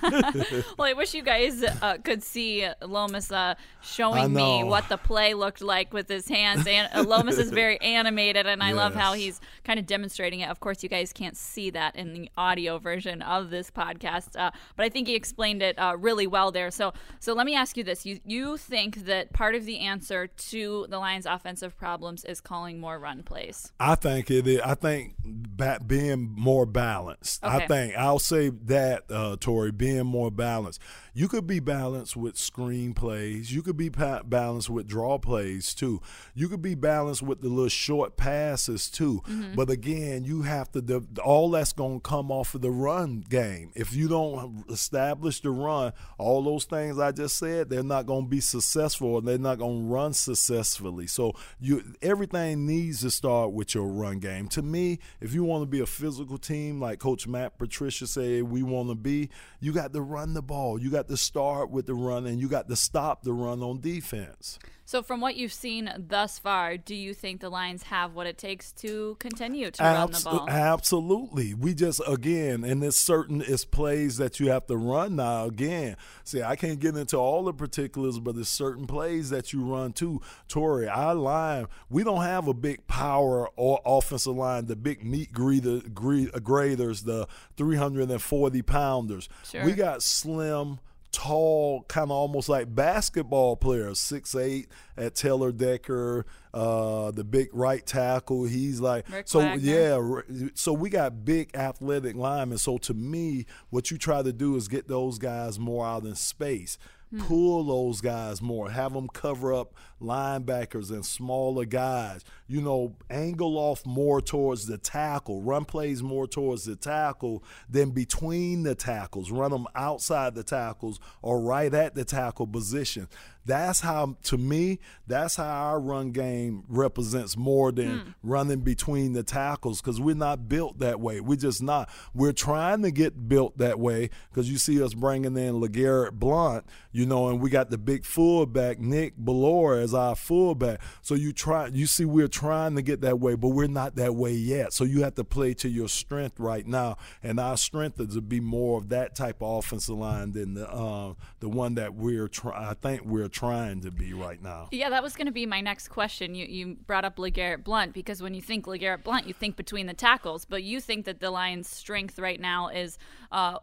Well, 0.78 0.88
I 0.88 0.92
wish 0.94 1.14
you 1.14 1.22
guys 1.22 1.62
uh, 1.82 1.98
could 2.02 2.22
see 2.22 2.66
Lomas 2.82 3.30
uh, 3.32 3.54
showing 3.82 4.32
me 4.32 4.64
what 4.64 4.88
the 4.88 4.96
play 4.96 5.34
looked 5.34 5.60
like 5.62 5.92
with 5.92 6.08
his 6.08 6.28
hands. 6.28 6.66
And 6.66 6.88
uh, 6.94 7.02
Lomas 7.02 7.38
is 7.38 7.50
very 7.50 7.80
animated, 7.80 8.46
and 8.46 8.62
I 8.62 8.72
love 8.72 8.94
how 8.94 9.12
he's 9.14 9.40
kind 9.64 9.78
of 9.78 9.86
demonstrating 9.86 10.40
it. 10.40 10.48
Of 10.48 10.60
course, 10.60 10.82
you 10.82 10.88
guys 10.88 11.12
can't 11.12 11.36
see 11.36 11.70
that 11.70 11.96
in 11.96 12.12
the 12.12 12.30
audio 12.36 12.78
version 12.78 13.22
of 13.22 13.39
this 13.48 13.70
podcast, 13.70 14.38
uh, 14.38 14.50
but 14.76 14.84
I 14.84 14.90
think 14.90 15.08
he 15.08 15.14
explained 15.14 15.62
it 15.62 15.78
uh, 15.78 15.96
really 15.98 16.26
well 16.26 16.52
there. 16.52 16.70
So, 16.70 16.92
so 17.20 17.32
let 17.32 17.46
me 17.46 17.54
ask 17.54 17.78
you 17.78 17.84
this: 17.84 18.04
you 18.04 18.20
you 18.26 18.58
think 18.58 19.06
that 19.06 19.32
part 19.32 19.54
of 19.54 19.64
the 19.64 19.78
answer 19.78 20.26
to 20.26 20.86
the 20.90 20.98
Lions' 20.98 21.24
offensive 21.24 21.76
problems 21.78 22.24
is 22.24 22.42
calling 22.42 22.78
more 22.78 22.98
run 22.98 23.22
plays? 23.22 23.72
I 23.80 23.94
think 23.94 24.30
it 24.30 24.46
is. 24.46 24.60
I 24.60 24.74
think 24.74 25.14
ba- 25.24 25.80
being 25.86 26.34
more 26.36 26.66
balanced. 26.66 27.42
Okay. 27.42 27.64
I 27.64 27.66
think 27.66 27.96
I'll 27.96 28.18
say 28.18 28.50
that, 28.50 29.04
uh, 29.10 29.36
Tori, 29.40 29.70
being 29.70 30.06
more 30.06 30.30
balanced. 30.30 30.80
You 31.12 31.28
could 31.28 31.46
be 31.46 31.60
balanced 31.60 32.16
with 32.16 32.36
screen 32.36 32.94
plays. 32.94 33.52
You 33.52 33.62
could 33.62 33.76
be 33.76 33.90
pa- 33.90 34.22
balanced 34.22 34.70
with 34.70 34.86
draw 34.86 35.18
plays 35.18 35.74
too. 35.74 36.00
You 36.34 36.48
could 36.48 36.62
be 36.62 36.74
balanced 36.74 37.22
with 37.22 37.40
the 37.40 37.48
little 37.48 37.68
short 37.68 38.16
passes 38.16 38.88
too. 38.88 39.22
Mm-hmm. 39.26 39.54
But 39.54 39.70
again, 39.70 40.24
you 40.24 40.42
have 40.42 40.70
to. 40.72 40.80
The, 40.80 41.04
all 41.22 41.50
that's 41.50 41.72
going 41.72 42.00
to 42.00 42.08
come 42.08 42.30
off 42.30 42.54
of 42.54 42.60
the 42.60 42.70
run 42.70 43.24
game. 43.28 43.72
If 43.74 43.94
you 43.94 44.08
don't 44.08 44.64
establish 44.70 45.40
the 45.40 45.50
run, 45.50 45.92
all 46.18 46.42
those 46.42 46.64
things 46.64 46.98
I 46.98 47.12
just 47.12 47.36
said, 47.36 47.70
they're 47.70 47.82
not 47.82 48.06
going 48.06 48.24
to 48.24 48.30
be 48.30 48.40
successful. 48.40 49.18
and 49.18 49.26
They're 49.26 49.38
not 49.38 49.58
going 49.58 49.86
to 49.88 49.92
run 49.92 50.12
successfully. 50.12 51.06
So 51.06 51.34
you 51.60 51.82
everything 52.02 52.66
needs 52.66 53.00
to 53.00 53.10
start 53.10 53.52
with 53.52 53.74
your 53.74 53.86
run 53.86 54.18
game. 54.18 54.48
To 54.48 54.62
me, 54.62 54.98
if 55.20 55.34
you 55.34 55.44
want 55.44 55.62
to 55.62 55.66
be 55.66 55.80
a 55.80 55.86
physical 55.86 56.38
team 56.38 56.80
like 56.80 56.98
Coach 56.98 57.26
Matt 57.26 57.58
Patricia 57.58 58.06
said 58.06 58.44
we 58.44 58.62
want 58.62 58.88
to 58.88 58.94
be, 58.94 59.30
you 59.60 59.72
got 59.72 59.92
to 59.92 60.00
run 60.00 60.34
the 60.34 60.42
ball. 60.42 60.80
You 60.80 60.90
got 60.90 60.99
to 61.08 61.16
start 61.16 61.70
with 61.70 61.86
the 61.86 61.94
run, 61.94 62.26
and 62.26 62.40
you 62.40 62.48
got 62.48 62.68
to 62.68 62.76
stop 62.76 63.22
the 63.22 63.32
run 63.32 63.62
on 63.62 63.80
defense. 63.80 64.58
So, 64.90 65.04
from 65.04 65.20
what 65.20 65.36
you've 65.36 65.52
seen 65.52 65.88
thus 65.96 66.40
far, 66.40 66.76
do 66.76 66.96
you 66.96 67.14
think 67.14 67.40
the 67.40 67.48
Lions 67.48 67.84
have 67.84 68.16
what 68.16 68.26
it 68.26 68.36
takes 68.36 68.72
to 68.72 69.16
continue 69.20 69.70
to 69.70 69.80
Abs- 69.80 70.24
run 70.24 70.34
the 70.34 70.38
ball? 70.40 70.50
Absolutely. 70.50 71.54
We 71.54 71.74
just 71.74 72.00
again, 72.08 72.64
and 72.64 72.82
it's 72.82 72.96
certain 72.96 73.40
it's 73.40 73.64
plays 73.64 74.16
that 74.16 74.40
you 74.40 74.50
have 74.50 74.66
to 74.66 74.76
run 74.76 75.14
now. 75.14 75.44
Again, 75.44 75.96
see, 76.24 76.42
I 76.42 76.56
can't 76.56 76.80
get 76.80 76.96
into 76.96 77.16
all 77.18 77.44
the 77.44 77.52
particulars, 77.52 78.18
but 78.18 78.34
there's 78.34 78.48
certain 78.48 78.88
plays 78.88 79.30
that 79.30 79.52
you 79.52 79.62
run 79.62 79.92
too. 79.92 80.22
Tori, 80.48 80.88
our 80.88 81.14
line, 81.14 81.66
we 81.88 82.02
don't 82.02 82.22
have 82.22 82.48
a 82.48 82.54
big 82.54 82.88
power 82.88 83.48
or 83.54 83.80
offensive 83.86 84.34
line, 84.34 84.66
the 84.66 84.74
big 84.74 85.04
meat 85.04 85.32
greeter, 85.32 85.94
graders, 86.42 87.02
the 87.02 87.28
340 87.56 88.62
pounders. 88.62 89.28
Sure. 89.44 89.64
We 89.64 89.74
got 89.74 90.02
slim 90.02 90.80
tall, 91.12 91.84
kind 91.88 92.10
of 92.10 92.16
almost 92.16 92.48
like 92.48 92.74
basketball 92.74 93.56
players, 93.56 93.98
six 93.98 94.34
eight 94.34 94.68
at 94.96 95.14
Taylor 95.14 95.52
Decker, 95.52 96.26
uh, 96.54 97.10
the 97.10 97.24
big 97.24 97.48
right 97.52 97.84
tackle. 97.84 98.44
He's 98.44 98.80
like 98.80 99.08
Rick 99.08 99.28
so 99.28 99.40
Wagner. 99.40 100.24
yeah. 100.28 100.48
So 100.54 100.72
we 100.72 100.90
got 100.90 101.24
big 101.24 101.50
athletic 101.54 102.16
linemen. 102.16 102.58
So 102.58 102.78
to 102.78 102.94
me, 102.94 103.46
what 103.70 103.90
you 103.90 103.98
try 103.98 104.22
to 104.22 104.32
do 104.32 104.56
is 104.56 104.68
get 104.68 104.88
those 104.88 105.18
guys 105.18 105.58
more 105.58 105.86
out 105.86 106.04
in 106.04 106.14
space. 106.14 106.78
Hmm. 107.10 107.22
Pull 107.22 107.64
those 107.64 108.00
guys 108.00 108.40
more, 108.40 108.70
have 108.70 108.92
them 108.92 109.08
cover 109.08 109.52
up 109.52 109.74
linebackers 110.00 110.90
and 110.90 111.04
smaller 111.04 111.64
guys. 111.64 112.24
You 112.46 112.62
know, 112.62 112.96
angle 113.10 113.58
off 113.58 113.84
more 113.84 114.20
towards 114.20 114.66
the 114.66 114.78
tackle, 114.78 115.42
run 115.42 115.64
plays 115.64 116.04
more 116.04 116.28
towards 116.28 116.64
the 116.64 116.76
tackle 116.76 117.42
than 117.68 117.90
between 117.90 118.62
the 118.62 118.76
tackles, 118.76 119.32
run 119.32 119.50
them 119.50 119.66
outside 119.74 120.36
the 120.36 120.44
tackles 120.44 121.00
or 121.20 121.40
right 121.40 121.74
at 121.74 121.96
the 121.96 122.04
tackle 122.04 122.46
position. 122.46 123.08
That's 123.46 123.80
how, 123.80 124.16
to 124.24 124.38
me, 124.38 124.78
that's 125.06 125.36
how 125.36 125.44
our 125.44 125.80
run 125.80 126.12
game 126.12 126.64
represents 126.68 127.36
more 127.36 127.72
than 127.72 128.14
running 128.22 128.60
between 128.60 129.12
the 129.12 129.22
tackles 129.22 129.80
because 129.80 130.00
we're 130.00 130.14
not 130.14 130.48
built 130.48 130.78
that 130.80 131.00
way. 131.00 131.20
We're 131.20 131.36
just 131.36 131.62
not. 131.62 131.88
We're 132.14 132.32
trying 132.32 132.82
to 132.82 132.90
get 132.90 133.28
built 133.28 133.58
that 133.58 133.80
way 133.80 134.10
because 134.28 134.50
you 134.50 134.58
see 134.58 134.82
us 134.82 134.94
bringing 134.94 135.36
in 135.36 135.54
LeGarrette 135.54 136.12
Blunt, 136.12 136.64
you 136.92 137.06
know, 137.06 137.28
and 137.28 137.40
we 137.40 137.50
got 137.50 137.70
the 137.70 137.78
big 137.78 138.04
fullback, 138.04 138.78
Nick 138.78 139.16
Bellore, 139.16 139.82
as 139.82 139.94
our 139.94 140.14
fullback. 140.14 140.80
So 141.00 141.14
you 141.14 141.32
try, 141.32 141.68
you 141.68 141.86
see, 141.86 142.04
we're 142.04 142.28
trying 142.28 142.76
to 142.76 142.82
get 142.82 143.00
that 143.00 143.18
way, 143.18 143.34
but 143.34 143.48
we're 143.48 143.66
not 143.66 143.96
that 143.96 144.14
way 144.14 144.32
yet. 144.32 144.72
So 144.72 144.84
you 144.84 145.02
have 145.02 145.14
to 145.14 145.24
play 145.24 145.54
to 145.54 145.68
your 145.68 145.88
strength 145.88 146.38
right 146.38 146.66
now, 146.66 146.98
and 147.22 147.40
our 147.40 147.56
strength 147.56 147.98
is 148.00 148.14
to 148.14 148.20
be 148.20 148.40
more 148.40 148.78
of 148.78 148.90
that 148.90 149.14
type 149.14 149.42
of 149.42 149.58
offensive 149.58 149.96
line 149.96 150.32
than 150.32 150.54
the 150.54 150.70
uh, 150.70 151.14
the 151.40 151.48
one 151.48 151.74
that 151.76 151.94
we're 151.94 152.28
trying. 152.28 152.62
I 152.62 152.74
think 152.74 153.04
we're 153.04 153.29
trying 153.30 153.80
to 153.80 153.90
be 153.90 154.12
right 154.12 154.42
now. 154.42 154.68
Yeah, 154.70 154.90
that 154.90 155.02
was 155.02 155.14
going 155.14 155.26
to 155.26 155.32
be 155.32 155.46
my 155.46 155.60
next 155.60 155.88
question. 155.88 156.34
You 156.34 156.46
you 156.46 156.76
brought 156.86 157.04
up 157.04 157.16
LeGarrette 157.16 157.64
Blunt 157.64 157.94
because 157.94 158.22
when 158.22 158.34
you 158.34 158.42
think 158.42 158.66
LeGarrette 158.66 159.04
Blunt, 159.04 159.26
you 159.26 159.32
think 159.32 159.56
between 159.56 159.86
the 159.86 159.94
tackles, 159.94 160.44
but 160.44 160.62
you 160.62 160.80
think 160.80 161.06
that 161.06 161.20
the 161.20 161.30
Lions' 161.30 161.68
strength 161.68 162.18
right 162.18 162.40
now 162.40 162.68
is, 162.68 162.98
uh, 163.32 163.58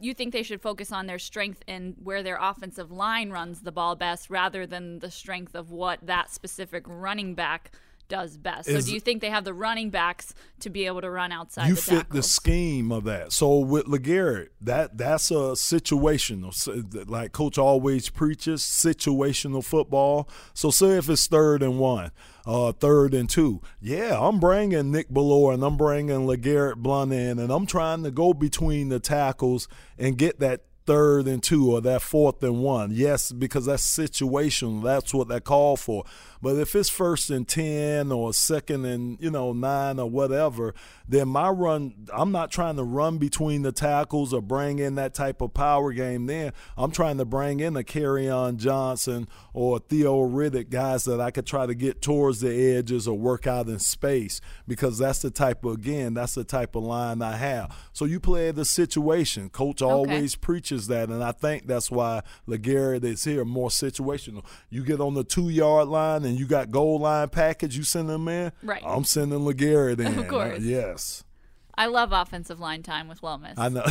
you 0.00 0.14
think 0.14 0.32
they 0.32 0.42
should 0.42 0.62
focus 0.62 0.92
on 0.92 1.06
their 1.06 1.18
strength 1.18 1.62
in 1.66 1.96
where 2.02 2.22
their 2.22 2.38
offensive 2.40 2.92
line 2.92 3.30
runs 3.30 3.62
the 3.62 3.72
ball 3.72 3.96
best, 3.96 4.30
rather 4.30 4.66
than 4.66 5.00
the 5.00 5.10
strength 5.10 5.54
of 5.54 5.70
what 5.70 5.98
that 6.02 6.30
specific 6.30 6.84
running 6.86 7.34
back 7.34 7.72
does 8.12 8.36
best. 8.36 8.68
Is- 8.68 8.84
so 8.84 8.90
do 8.90 8.94
you 8.94 9.00
think 9.00 9.22
they 9.22 9.30
have 9.30 9.44
the 9.44 9.54
running 9.54 9.88
backs 9.88 10.34
to 10.60 10.68
be 10.68 10.84
able 10.84 11.00
to 11.00 11.10
run 11.10 11.32
outside 11.32 11.66
you 11.66 11.74
the 11.74 11.80
fit 11.80 12.10
the 12.10 12.22
scheme 12.22 12.92
of 12.92 13.04
that. 13.04 13.32
So 13.32 13.58
with 13.58 13.86
Legarrette, 13.86 14.48
that 14.60 14.98
that's 14.98 15.30
a 15.30 15.56
situational, 15.56 16.52
like 17.08 17.32
Coach 17.32 17.56
always 17.56 18.10
preaches, 18.10 18.60
situational 18.60 19.64
football. 19.64 20.28
So 20.52 20.70
say 20.70 20.98
if 20.98 21.08
it's 21.08 21.26
third 21.26 21.62
and 21.62 21.78
one, 21.78 22.10
uh, 22.46 22.72
third 22.72 23.14
and 23.14 23.30
two, 23.30 23.62
yeah, 23.80 24.20
I'm 24.20 24.38
bringing 24.38 24.90
Nick 24.92 25.08
Bellore 25.08 25.54
and 25.54 25.64
I'm 25.64 25.78
bringing 25.78 26.26
Legarrette 26.26 26.76
Blunt 26.76 27.14
in, 27.14 27.38
and 27.38 27.50
I'm 27.50 27.64
trying 27.64 28.02
to 28.02 28.10
go 28.10 28.34
between 28.34 28.90
the 28.90 29.00
tackles 29.00 29.68
and 29.98 30.18
get 30.18 30.38
that 30.40 30.60
third 30.86 31.26
and 31.26 31.42
two 31.42 31.72
or 31.72 31.80
that 31.80 32.02
fourth 32.02 32.42
and 32.42 32.62
one. 32.62 32.90
Yes, 32.92 33.32
because 33.32 33.66
that's 33.66 33.86
situational. 33.86 34.82
That's 34.82 35.14
what 35.14 35.28
they 35.28 35.40
call 35.40 35.76
for. 35.76 36.04
But 36.40 36.56
if 36.56 36.74
it's 36.74 36.88
first 36.88 37.30
and 37.30 37.46
ten 37.46 38.10
or 38.10 38.32
second 38.32 38.84
and 38.84 39.16
you 39.20 39.30
know 39.30 39.52
nine 39.52 40.00
or 40.00 40.10
whatever, 40.10 40.74
then 41.08 41.28
my 41.28 41.48
run, 41.48 42.08
I'm 42.12 42.32
not 42.32 42.50
trying 42.50 42.76
to 42.76 42.82
run 42.82 43.18
between 43.18 43.62
the 43.62 43.70
tackles 43.70 44.32
or 44.32 44.42
bring 44.42 44.78
in 44.78 44.96
that 44.96 45.14
type 45.14 45.40
of 45.40 45.54
power 45.54 45.92
game. 45.92 46.26
Then 46.26 46.52
I'm 46.76 46.90
trying 46.90 47.18
to 47.18 47.24
bring 47.24 47.60
in 47.60 47.76
a 47.76 47.82
Kerryon 47.82 48.56
Johnson 48.56 49.28
or 49.52 49.78
Theo 49.78 50.26
Riddick, 50.28 50.70
guys 50.70 51.04
that 51.04 51.20
I 51.20 51.30
could 51.30 51.46
try 51.46 51.66
to 51.66 51.74
get 51.74 52.02
towards 52.02 52.40
the 52.40 52.74
edges 52.74 53.06
or 53.06 53.16
work 53.16 53.46
out 53.46 53.68
in 53.68 53.78
space 53.78 54.40
because 54.66 54.98
that's 54.98 55.22
the 55.22 55.30
type 55.30 55.64
of 55.64 55.74
again, 55.74 56.14
that's 56.14 56.34
the 56.34 56.44
type 56.44 56.74
of 56.74 56.82
line 56.82 57.22
I 57.22 57.36
have. 57.36 57.76
So 57.92 58.04
you 58.04 58.18
play 58.18 58.50
the 58.50 58.64
situation. 58.64 59.48
Coach 59.48 59.80
always 59.82 60.34
preaches 60.34 60.71
that, 60.88 61.08
and 61.08 61.22
I 61.22 61.32
think 61.32 61.66
that's 61.66 61.90
why 61.90 62.22
Legarrette 62.48 63.04
is 63.04 63.24
here 63.24 63.44
more 63.44 63.68
situational. 63.68 64.44
You 64.70 64.84
get 64.84 65.00
on 65.00 65.14
the 65.14 65.24
two 65.24 65.48
yard 65.48 65.88
line 65.88 66.24
and 66.24 66.38
you 66.38 66.46
got 66.46 66.70
goal 66.70 67.00
line 67.00 67.28
package, 67.28 67.76
you 67.76 67.82
send 67.84 68.08
them 68.08 68.28
in. 68.28 68.52
Right. 68.62 68.82
I'm 68.84 69.04
sending 69.04 69.40
Legarrette 69.40 70.00
in. 70.06 70.18
Of 70.18 70.28
course. 70.28 70.58
Uh, 70.58 70.62
yes. 70.62 71.24
I 71.74 71.86
love 71.86 72.12
offensive 72.12 72.60
line 72.60 72.82
time 72.82 73.08
with 73.08 73.22
Lomas. 73.22 73.58
I 73.58 73.68
know. 73.68 73.84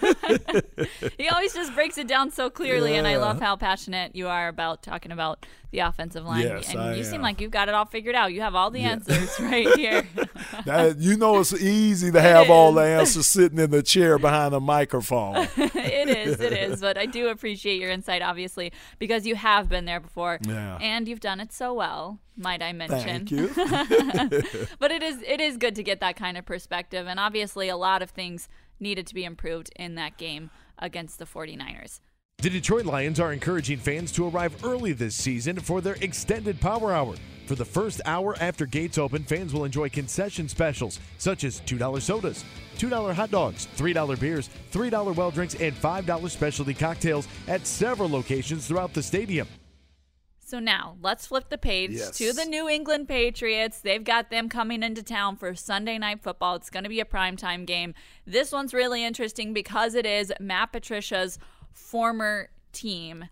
he 1.18 1.28
always 1.28 1.52
just 1.54 1.74
breaks 1.74 1.98
it 1.98 2.06
down 2.08 2.30
so 2.30 2.50
clearly, 2.50 2.96
and 2.96 3.06
I 3.06 3.16
love 3.16 3.40
how 3.40 3.56
passionate 3.56 4.14
you 4.16 4.28
are 4.28 4.48
about 4.48 4.82
talking 4.82 5.12
about 5.12 5.46
the 5.70 5.80
offensive 5.80 6.24
line. 6.24 6.42
Yes, 6.42 6.70
and 6.70 6.78
I 6.80 6.94
you 6.94 7.02
seem 7.04 7.20
like 7.20 7.40
you've 7.40 7.50
got 7.50 7.68
it 7.68 7.74
all 7.74 7.84
figured 7.84 8.14
out. 8.14 8.32
You 8.32 8.42
have 8.42 8.54
all 8.54 8.70
the 8.70 8.80
answers 8.82 9.38
right 9.40 9.66
here. 9.76 10.06
That- 10.66 10.96
you 10.98 11.16
know 11.16 11.40
it's 11.40 11.52
easy 11.52 12.12
to 12.12 12.20
have 12.20 12.48
all 12.50 12.72
the 12.72 12.82
answers 12.82 13.26
sitting 13.26 13.58
in 13.58 13.70
the 13.70 13.82
chair 13.82 14.18
behind 14.18 14.54
a 14.54 14.60
microphone. 14.60 15.36
it 15.56 16.08
is, 16.08 16.40
it 16.40 16.52
is. 16.52 16.80
But 16.80 16.96
I 16.96 17.06
do 17.06 17.28
appreciate 17.28 17.80
your 17.80 17.90
insight, 17.90 18.22
obviously, 18.22 18.72
because 18.98 19.26
you 19.26 19.34
have 19.34 19.68
been 19.68 19.84
there 19.84 20.00
before, 20.00 20.38
Yeah. 20.46 20.78
and 20.80 21.08
you've 21.08 21.20
done 21.20 21.40
it 21.40 21.52
so 21.52 21.74
well. 21.74 22.18
Might 22.36 22.62
I 22.62 22.72
mention? 22.72 23.26
Thank 23.26 23.30
you. 23.30 23.48
but 24.78 24.90
it 24.90 25.02
is 25.02 25.22
it 25.26 25.40
is 25.40 25.56
good 25.56 25.74
to 25.76 25.82
get 25.82 26.00
that 26.00 26.16
kind 26.16 26.36
of 26.36 26.44
perspective, 26.44 27.06
and 27.06 27.18
obviously, 27.20 27.68
a 27.68 27.76
lot 27.76 28.02
of 28.02 28.10
things 28.10 28.48
needed 28.80 29.06
to 29.06 29.14
be 29.14 29.24
improved 29.24 29.70
in 29.76 29.94
that 29.94 30.16
game 30.16 30.50
against 30.78 31.18
the 31.18 31.24
49ers. 31.24 32.00
The 32.38 32.50
Detroit 32.50 32.84
Lions 32.84 33.20
are 33.20 33.32
encouraging 33.32 33.78
fans 33.78 34.12
to 34.12 34.28
arrive 34.28 34.64
early 34.64 34.92
this 34.92 35.14
season 35.14 35.58
for 35.58 35.80
their 35.80 35.96
extended 36.00 36.60
power 36.60 36.92
hour. 36.92 37.14
For 37.46 37.54
the 37.54 37.64
first 37.64 38.00
hour 38.04 38.36
after 38.40 38.66
gates 38.66 38.98
open, 38.98 39.22
fans 39.22 39.54
will 39.54 39.64
enjoy 39.64 39.88
concession 39.88 40.48
specials 40.48 40.98
such 41.18 41.44
as 41.44 41.60
$2 41.62 42.02
sodas, 42.02 42.44
$2 42.76 43.14
hot 43.14 43.30
dogs, 43.30 43.68
$3 43.76 44.20
beers, 44.20 44.50
$3 44.72 45.16
well 45.16 45.30
drinks, 45.30 45.54
and 45.54 45.74
$5 45.74 46.30
specialty 46.30 46.74
cocktails 46.74 47.28
at 47.48 47.66
several 47.66 48.08
locations 48.08 48.66
throughout 48.66 48.92
the 48.92 49.02
stadium. 49.02 49.46
So 50.54 50.60
now 50.60 50.96
let's 51.02 51.26
flip 51.26 51.48
the 51.48 51.58
page 51.58 51.90
Yes. 51.90 52.16
to 52.18 52.32
the 52.32 52.44
New 52.44 52.68
England 52.68 53.08
Patriots. 53.08 53.80
They've 53.80 54.04
got 54.04 54.30
them 54.30 54.48
coming 54.48 54.84
into 54.84 55.02
town 55.02 55.34
for 55.34 55.52
Sunday 55.56 55.98
night 55.98 56.22
football. 56.22 56.54
It's 56.54 56.70
going 56.70 56.84
to 56.84 56.88
be 56.88 57.00
a 57.00 57.04
primetime 57.04 57.66
game. 57.66 57.92
This 58.24 58.52
one's 58.52 58.72
really 58.72 59.04
interesting 59.04 59.52
because 59.52 59.96
it 59.96 60.06
is 60.06 60.32
Matt 60.38 60.70
Patricia's 60.70 61.40
former 61.72 62.50
team. 62.70 63.24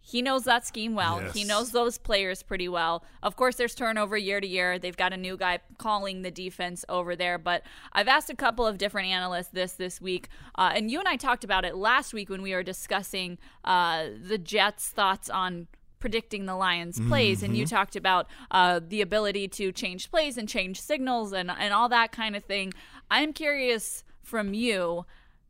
He 0.00 0.20
knows 0.20 0.42
that 0.46 0.66
scheme 0.66 0.96
well. 0.96 1.20
He 1.20 1.44
knows 1.44 1.70
those 1.70 1.96
players 1.96 2.42
pretty 2.42 2.68
well. 2.68 3.04
Of 3.22 3.36
course, 3.36 3.54
there's 3.54 3.76
turnover 3.76 4.16
year 4.16 4.40
to 4.40 4.46
year. 4.46 4.76
They've 4.76 4.96
got 4.96 5.12
a 5.12 5.16
new 5.16 5.36
guy 5.36 5.60
calling 5.78 6.22
the 6.22 6.32
defense 6.32 6.84
over 6.88 7.14
there. 7.14 7.38
But 7.38 7.62
I've 7.92 8.08
asked 8.08 8.30
a 8.30 8.36
couple 8.36 8.66
of 8.66 8.78
different 8.78 9.06
analysts 9.06 9.50
this 9.50 9.74
this 9.74 10.00
week, 10.00 10.28
uh, 10.56 10.72
and 10.74 10.90
you 10.90 10.98
and 10.98 11.06
I 11.06 11.14
talked 11.14 11.44
about 11.44 11.64
it 11.64 11.76
last 11.76 12.12
week 12.12 12.28
when 12.28 12.42
we 12.42 12.52
were 12.52 12.64
discussing 12.64 13.38
uh, 13.64 14.08
the 14.20 14.38
Jets' 14.38 14.88
thoughts 14.88 15.30
on 15.30 15.68
predicting 16.04 16.44
the 16.44 16.54
Lions' 16.54 17.00
plays, 17.08 17.42
and 17.42 17.56
you 17.56 17.64
talked 17.64 17.96
about 17.96 18.26
uh, 18.50 18.78
the 18.86 19.00
ability 19.00 19.48
to 19.48 19.72
change 19.72 20.10
plays 20.10 20.36
and 20.36 20.46
change 20.46 20.78
signals 20.78 21.32
and 21.32 21.50
and 21.50 21.72
all 21.72 21.88
that 21.88 22.12
kind 22.12 22.36
of 22.36 22.44
thing. 22.44 22.74
I'm 23.10 23.32
curious 23.32 24.04
from 24.22 24.52
you. 24.52 25.06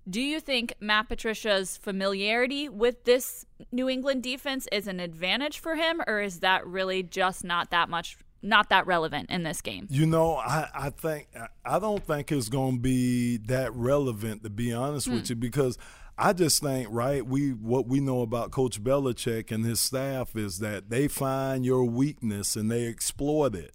Do 0.09 0.21
you 0.21 0.39
think 0.39 0.75
Matt 0.79 1.09
Patricia's 1.09 1.77
familiarity 1.77 2.69
with 2.69 3.03
this 3.03 3.47
New 3.73 3.89
England 3.89 4.23
defense 4.23 4.69
is 4.71 4.87
an 4.87 5.01
advantage 5.01 5.59
for 5.59 5.75
him, 5.75 6.01
or 6.07 6.21
is 6.21 6.39
that 6.39 6.65
really 6.65 7.03
just 7.03 7.43
not 7.43 7.73
that 7.73 7.89
much, 7.89 8.17
not 8.41 8.69
that 8.69 8.87
relevant 8.87 9.31
in 9.31 9.43
this 9.43 9.61
game? 9.61 9.89
You 9.91 10.07
know, 10.07 10.37
I, 10.37 10.69
I 10.73 10.91
think 10.91 11.27
I 11.65 11.81
don't 11.81 12.07
think 12.07 12.31
it's 12.31 12.49
going 12.49 12.77
to 12.77 12.81
be 12.81 13.39
that 13.49 13.75
relevant 13.75 14.45
to 14.45 14.51
be 14.51 14.73
honest 14.73 15.09
with 15.09 15.29
you 15.31 15.35
because 15.35 15.79
I 16.17 16.33
just 16.33 16.63
think 16.63 16.89
right 16.91 17.27
we 17.27 17.51
what 17.51 17.87
we 17.89 18.01
know 18.01 18.23
about 18.23 18.53
Coach 18.53 18.83
Belichick 18.83 19.51
and 19.51 19.65
his 19.65 19.81
staff 19.81 20.37
is 20.37 20.61
that 20.61 20.89
they 20.89 21.09
find 21.09 21.65
your 21.65 21.85
weakness 21.85 22.55
and 22.55 22.71
they 22.71 22.87
exploit 22.87 23.55
it. 23.55 23.75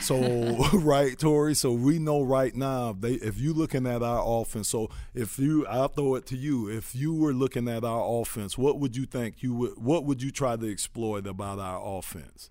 So 0.00 0.18
right, 0.74 1.18
Tori. 1.18 1.54
So 1.54 1.72
we 1.72 1.98
know 1.98 2.22
right 2.22 2.54
now 2.54 2.92
they 2.98 3.12
if 3.12 3.38
you 3.38 3.52
looking 3.52 3.86
at 3.86 4.02
our 4.02 4.40
offense. 4.40 4.68
So 4.68 4.90
if 5.14 5.38
you, 5.38 5.66
I'll 5.66 5.88
throw 5.88 6.16
it 6.16 6.26
to 6.26 6.36
you. 6.36 6.68
If 6.68 6.94
you 6.94 7.14
were 7.14 7.32
looking 7.32 7.68
at 7.68 7.84
our 7.84 8.20
offense, 8.20 8.58
what 8.58 8.78
would 8.80 8.96
you 8.96 9.06
think 9.06 9.42
you 9.42 9.54
would? 9.54 9.78
What 9.78 10.04
would 10.04 10.22
you 10.22 10.30
try 10.30 10.56
to 10.56 10.70
exploit 10.70 11.26
about 11.26 11.58
our 11.58 11.80
offense? 11.98 12.50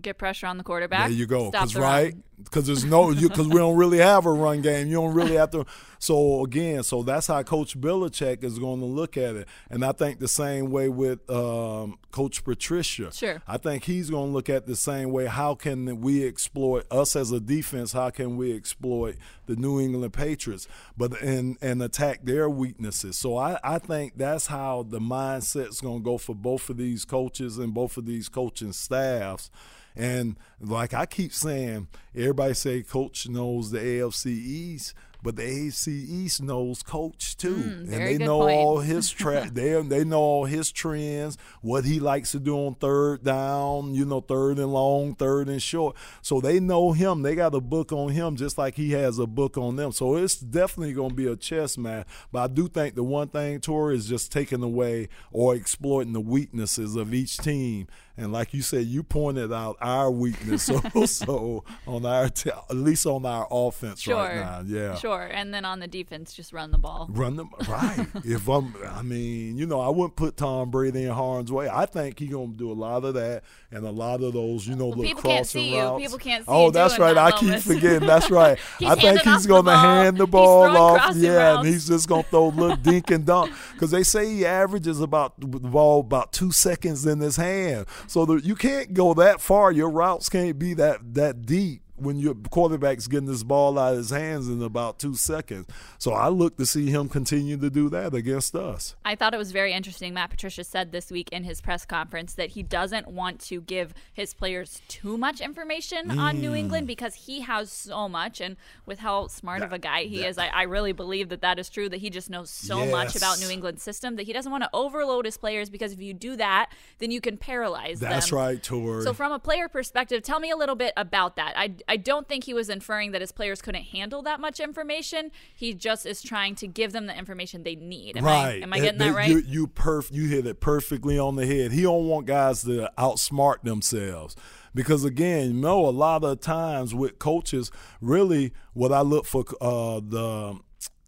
Get 0.00 0.18
pressure 0.18 0.46
on 0.46 0.58
the 0.58 0.64
quarterback. 0.64 1.08
There 1.08 1.16
you 1.16 1.26
go. 1.26 1.50
Because 1.50 1.74
right, 1.74 2.14
because 2.42 2.66
there's 2.66 2.84
no, 2.84 3.14
because 3.14 3.48
we 3.48 3.56
don't 3.56 3.76
really 3.76 3.98
have 3.98 4.26
a 4.26 4.30
run 4.30 4.60
game. 4.60 4.88
You 4.88 4.94
don't 4.94 5.14
really 5.14 5.36
have 5.36 5.50
to. 5.52 5.64
So 5.98 6.44
again, 6.44 6.82
so 6.82 7.02
that's 7.02 7.28
how 7.28 7.42
Coach 7.42 7.80
Belichick 7.80 8.44
is 8.44 8.58
going 8.58 8.80
to 8.80 8.86
look 8.86 9.16
at 9.16 9.36
it, 9.36 9.48
and 9.70 9.84
I 9.84 9.92
think 9.92 10.18
the 10.18 10.28
same 10.28 10.70
way 10.70 10.90
with 10.90 11.28
um, 11.30 11.98
Coach 12.10 12.44
Patricia. 12.44 13.12
Sure. 13.12 13.42
I 13.46 13.58
think 13.58 13.84
he's 13.84 14.10
going 14.10 14.28
to 14.28 14.32
look 14.32 14.48
at 14.48 14.66
the 14.66 14.76
same 14.76 15.10
way. 15.10 15.26
How 15.26 15.54
can 15.54 16.00
we 16.00 16.26
exploit 16.26 16.86
us 16.90 17.14
as 17.14 17.30
a 17.30 17.40
defense? 17.40 17.92
How 17.92 18.10
can 18.10 18.36
we 18.36 18.54
exploit 18.54 19.16
the 19.46 19.56
New 19.56 19.80
England 19.80 20.12
Patriots, 20.12 20.66
but 20.96 21.20
and 21.20 21.58
and 21.60 21.82
attack 21.82 22.24
their 22.24 22.48
weaknesses? 22.48 23.18
So 23.18 23.36
I 23.36 23.58
I 23.62 23.78
think 23.78 24.16
that's 24.16 24.46
how 24.46 24.86
the 24.88 25.00
mindset's 25.00 25.80
going 25.80 25.98
to 25.98 26.04
go 26.04 26.18
for 26.18 26.34
both 26.34 26.70
of 26.70 26.76
these 26.76 27.04
coaches 27.04 27.58
and 27.58 27.74
both 27.74 27.96
of 27.96 28.06
these 28.06 28.28
coaching 28.28 28.72
staffs. 28.72 29.50
And 29.96 30.36
like 30.60 30.92
I 30.92 31.06
keep 31.06 31.32
saying, 31.32 31.88
everybody 32.14 32.52
say 32.54 32.82
coach 32.82 33.28
knows 33.28 33.70
the 33.70 33.78
AFC 33.78 34.26
East, 34.26 34.94
but 35.26 35.36
the 35.36 35.42
AFC 35.42 35.88
East 35.88 36.40
knows 36.42 36.82
coach 36.82 37.36
too, 37.36 37.56
and 37.56 37.86
Mm, 37.86 37.86
very 37.88 38.16
they 38.16 38.24
know 38.24 38.38
point. 38.40 38.56
all 38.58 38.78
his 38.92 39.10
tra- 39.10 39.50
they 39.52 39.82
they 39.82 40.04
know 40.04 40.20
all 40.20 40.44
his 40.46 40.70
trends, 40.72 41.36
what 41.60 41.84
he 41.84 42.00
likes 42.00 42.30
to 42.32 42.38
do 42.40 42.56
on 42.56 42.74
third 42.76 43.22
down, 43.24 43.94
you 43.94 44.04
know, 44.04 44.20
third 44.20 44.58
and 44.58 44.72
long, 44.72 45.14
third 45.16 45.48
and 45.48 45.60
short. 45.60 45.96
So 46.22 46.40
they 46.40 46.60
know 46.60 46.92
him. 46.92 47.22
They 47.22 47.34
got 47.34 47.54
a 47.54 47.60
book 47.60 47.92
on 47.92 48.10
him, 48.12 48.36
just 48.36 48.56
like 48.56 48.76
he 48.76 48.92
has 48.92 49.18
a 49.18 49.26
book 49.26 49.58
on 49.58 49.76
them. 49.76 49.92
So 49.92 50.16
it's 50.16 50.36
definitely 50.36 50.94
going 50.94 51.10
to 51.10 51.14
be 51.16 51.26
a 51.26 51.36
chess 51.36 51.76
match. 51.76 52.06
But 52.32 52.38
I 52.42 52.46
do 52.46 52.68
think 52.68 52.94
the 52.94 53.02
one 53.02 53.28
thing, 53.28 53.60
Tori, 53.60 53.96
is 53.96 54.08
just 54.08 54.30
taking 54.32 54.62
away 54.62 55.08
or 55.32 55.54
exploiting 55.54 56.12
the 56.12 56.20
weaknesses 56.20 56.94
of 56.96 57.12
each 57.12 57.36
team. 57.38 57.88
And 58.18 58.32
like 58.32 58.54
you 58.54 58.62
said, 58.62 58.86
you 58.86 59.02
pointed 59.02 59.52
out 59.52 59.76
our 59.80 60.10
weakness 60.10 60.70
also 60.94 61.64
on 61.86 62.06
our, 62.06 62.28
t- 62.30 62.50
at 62.50 62.74
least 62.74 63.04
on 63.06 63.26
our 63.26 63.46
offense 63.50 64.00
Sure. 64.00 64.16
right 64.16 64.36
now. 64.36 64.62
Yeah. 64.66 64.94
Sure. 64.94 65.22
And 65.22 65.52
then 65.52 65.64
on 65.66 65.80
the 65.80 65.86
defense, 65.86 66.32
just 66.32 66.52
run 66.52 66.70
the 66.70 66.78
ball. 66.78 67.08
Run 67.10 67.36
them 67.36 67.50
right. 67.68 68.06
if 68.24 68.48
I'm, 68.48 68.74
I 68.88 69.02
mean, 69.02 69.58
you 69.58 69.66
know, 69.66 69.80
I 69.80 69.88
wouldn't 69.90 70.16
put 70.16 70.36
Tom 70.36 70.70
Brady 70.70 71.04
in 71.04 71.10
harm's 71.10 71.52
way. 71.52 71.68
I 71.68 71.84
think 71.86 72.18
he's 72.18 72.30
gonna 72.32 72.48
do 72.48 72.70
a 72.70 72.74
lot 72.74 73.04
of 73.04 73.14
that 73.14 73.42
and 73.70 73.84
a 73.86 73.90
lot 73.90 74.22
of 74.22 74.32
those, 74.32 74.66
you 74.66 74.76
know, 74.76 74.86
Well, 74.86 74.98
little 74.98 75.04
people 75.04 75.22
can't 75.22 75.38
crossing 75.40 75.60
see 75.62 75.74
you. 75.74 75.80
routes. 75.82 76.02
People 76.02 76.18
can't 76.18 76.44
see 76.44 76.50
Oh, 76.50 76.66
you 76.66 76.72
that's 76.72 76.98
right. 76.98 77.14
that, 77.14 77.34
I 77.34 77.38
keep 77.38 77.58
forgetting. 77.60 78.06
That's 78.08 78.30
right. 78.30 78.58
I 78.80 78.94
think 78.94 79.20
he's 79.22 79.46
gonna 79.46 79.62
ball. 79.64 79.76
hand 79.76 80.16
the 80.16 80.26
ball 80.26 80.74
off. 80.76 81.00
crossing 81.02 81.22
Yeah, 81.22 81.48
and 81.48 81.56
routes. 81.58 81.68
he's 81.68 81.88
just 81.88 82.08
gonna 82.08 82.22
throw 82.22 82.46
a 82.46 82.48
little 82.48 82.76
dink 82.76 83.10
and 83.10 83.26
dunk 83.26 83.52
because 83.74 83.90
they 83.90 84.02
say 84.02 84.26
he 84.32 84.46
averages 84.46 85.00
about 85.00 85.38
the 85.38 85.46
ball 85.46 86.00
about 86.00 86.32
two 86.32 86.50
seconds 86.50 87.04
in 87.04 87.20
his 87.20 87.36
hand. 87.36 87.86
So 88.08 88.24
the, 88.24 88.34
you 88.34 88.54
can't 88.54 88.94
go 88.94 89.14
that 89.14 89.40
far. 89.40 89.72
Your 89.72 89.90
routes 89.90 90.28
can't 90.28 90.58
be 90.58 90.74
that 90.74 91.14
that 91.14 91.46
deep 91.46 91.82
when 91.96 92.18
your 92.18 92.34
quarterback's 92.50 93.06
getting 93.06 93.26
this 93.26 93.42
ball 93.42 93.78
out 93.78 93.92
of 93.92 93.98
his 93.98 94.10
hands 94.10 94.48
in 94.48 94.62
about 94.62 94.98
two 94.98 95.14
seconds. 95.14 95.66
So 95.98 96.12
I 96.12 96.28
look 96.28 96.56
to 96.58 96.66
see 96.66 96.90
him 96.90 97.08
continue 97.08 97.56
to 97.56 97.70
do 97.70 97.88
that 97.90 98.14
against 98.14 98.54
us. 98.54 98.94
I 99.04 99.14
thought 99.14 99.34
it 99.34 99.38
was 99.38 99.52
very 99.52 99.72
interesting. 99.72 100.14
Matt 100.14 100.30
Patricia 100.30 100.64
said 100.64 100.92
this 100.92 101.10
week 101.10 101.28
in 101.32 101.44
his 101.44 101.60
press 101.60 101.84
conference 101.84 102.34
that 102.34 102.50
he 102.50 102.62
doesn't 102.62 103.08
want 103.08 103.40
to 103.42 103.60
give 103.60 103.94
his 104.12 104.34
players 104.34 104.80
too 104.88 105.16
much 105.16 105.40
information 105.40 106.18
on 106.18 106.40
New 106.40 106.52
Mm. 106.52 106.58
England 106.58 106.86
because 106.86 107.14
he 107.14 107.40
has 107.42 107.70
so 107.70 108.08
much. 108.08 108.40
And 108.40 108.56
with 108.86 108.98
how 109.00 109.26
smart 109.28 109.62
of 109.62 109.72
a 109.72 109.78
guy 109.78 110.04
he 110.04 110.24
is, 110.24 110.38
I, 110.38 110.46
I 110.48 110.62
really 110.62 110.92
believe 110.92 111.28
that 111.30 111.40
that 111.42 111.58
is 111.58 111.68
true, 111.68 111.88
that 111.88 111.98
he 111.98 112.10
just 112.10 112.30
knows 112.30 112.50
so 112.50 112.86
much 112.86 113.16
about 113.16 113.40
New 113.40 113.50
England's 113.50 113.82
system 113.82 114.16
that 114.16 114.24
he 114.24 114.32
doesn't 114.32 114.50
want 114.50 114.62
to 114.64 114.70
overload 114.72 115.24
his 115.24 115.36
players 115.36 115.70
because 115.70 115.92
if 115.92 116.00
you 116.00 116.14
do 116.14 116.36
that, 116.36 116.70
then 116.98 117.10
you 117.10 117.20
can 117.20 117.36
paralyze 117.36 118.00
them. 118.00 118.10
That's 118.10 118.32
right, 118.32 118.62
Tori. 118.62 119.02
So, 119.02 119.12
from 119.12 119.32
a 119.32 119.38
player 119.38 119.68
perspective, 119.68 120.22
tell 120.22 120.40
me 120.40 120.50
a 120.50 120.56
little 120.56 120.74
bit 120.74 120.92
about 120.96 121.36
that. 121.36 121.54
I, 121.56 121.74
I 121.88 121.96
don't 121.96 122.28
think 122.28 122.44
he 122.44 122.54
was 122.54 122.68
inferring 122.68 123.12
that 123.12 123.20
his 123.20 123.32
players 123.32 123.62
couldn't 123.62 123.84
handle 123.84 124.22
that 124.22 124.40
much 124.40 124.58
information. 124.58 125.30
He 125.54 125.72
just 125.72 126.04
is 126.04 126.20
trying 126.22 126.54
to 126.56 126.66
give 126.66 126.92
them 126.92 127.06
the 127.06 127.16
information 127.16 127.62
they 127.62 127.76
need. 127.76 128.16
Am 128.16 128.24
right. 128.24 128.60
I, 128.60 128.62
am 128.62 128.72
I 128.72 128.80
getting 128.80 128.98
they- 128.98 129.08
that 129.08 129.14
right? 129.14 129.28
You 129.28 129.38
you 129.38 129.66
perf 129.68 130.12
you 130.12 130.28
hit 130.28 130.46
it 130.46 130.60
perfectly 130.60 131.18
on 131.18 131.36
the 131.36 131.46
head. 131.46 131.72
He 131.72 131.82
don't 131.82 132.06
want 132.08 132.26
guys 132.26 132.62
to 132.62 132.90
outsmart 132.98 133.62
themselves. 133.62 134.36
Because 134.74 135.04
again, 135.04 135.54
you 135.54 135.60
know, 135.60 135.86
a 135.86 135.90
lot 135.90 136.22
of 136.22 136.40
times 136.40 136.94
with 136.94 137.18
coaches, 137.18 137.70
really 138.02 138.52
what 138.74 138.92
I 138.92 139.00
look 139.00 139.24
for 139.24 139.44
uh, 139.60 140.00
the 140.06 140.58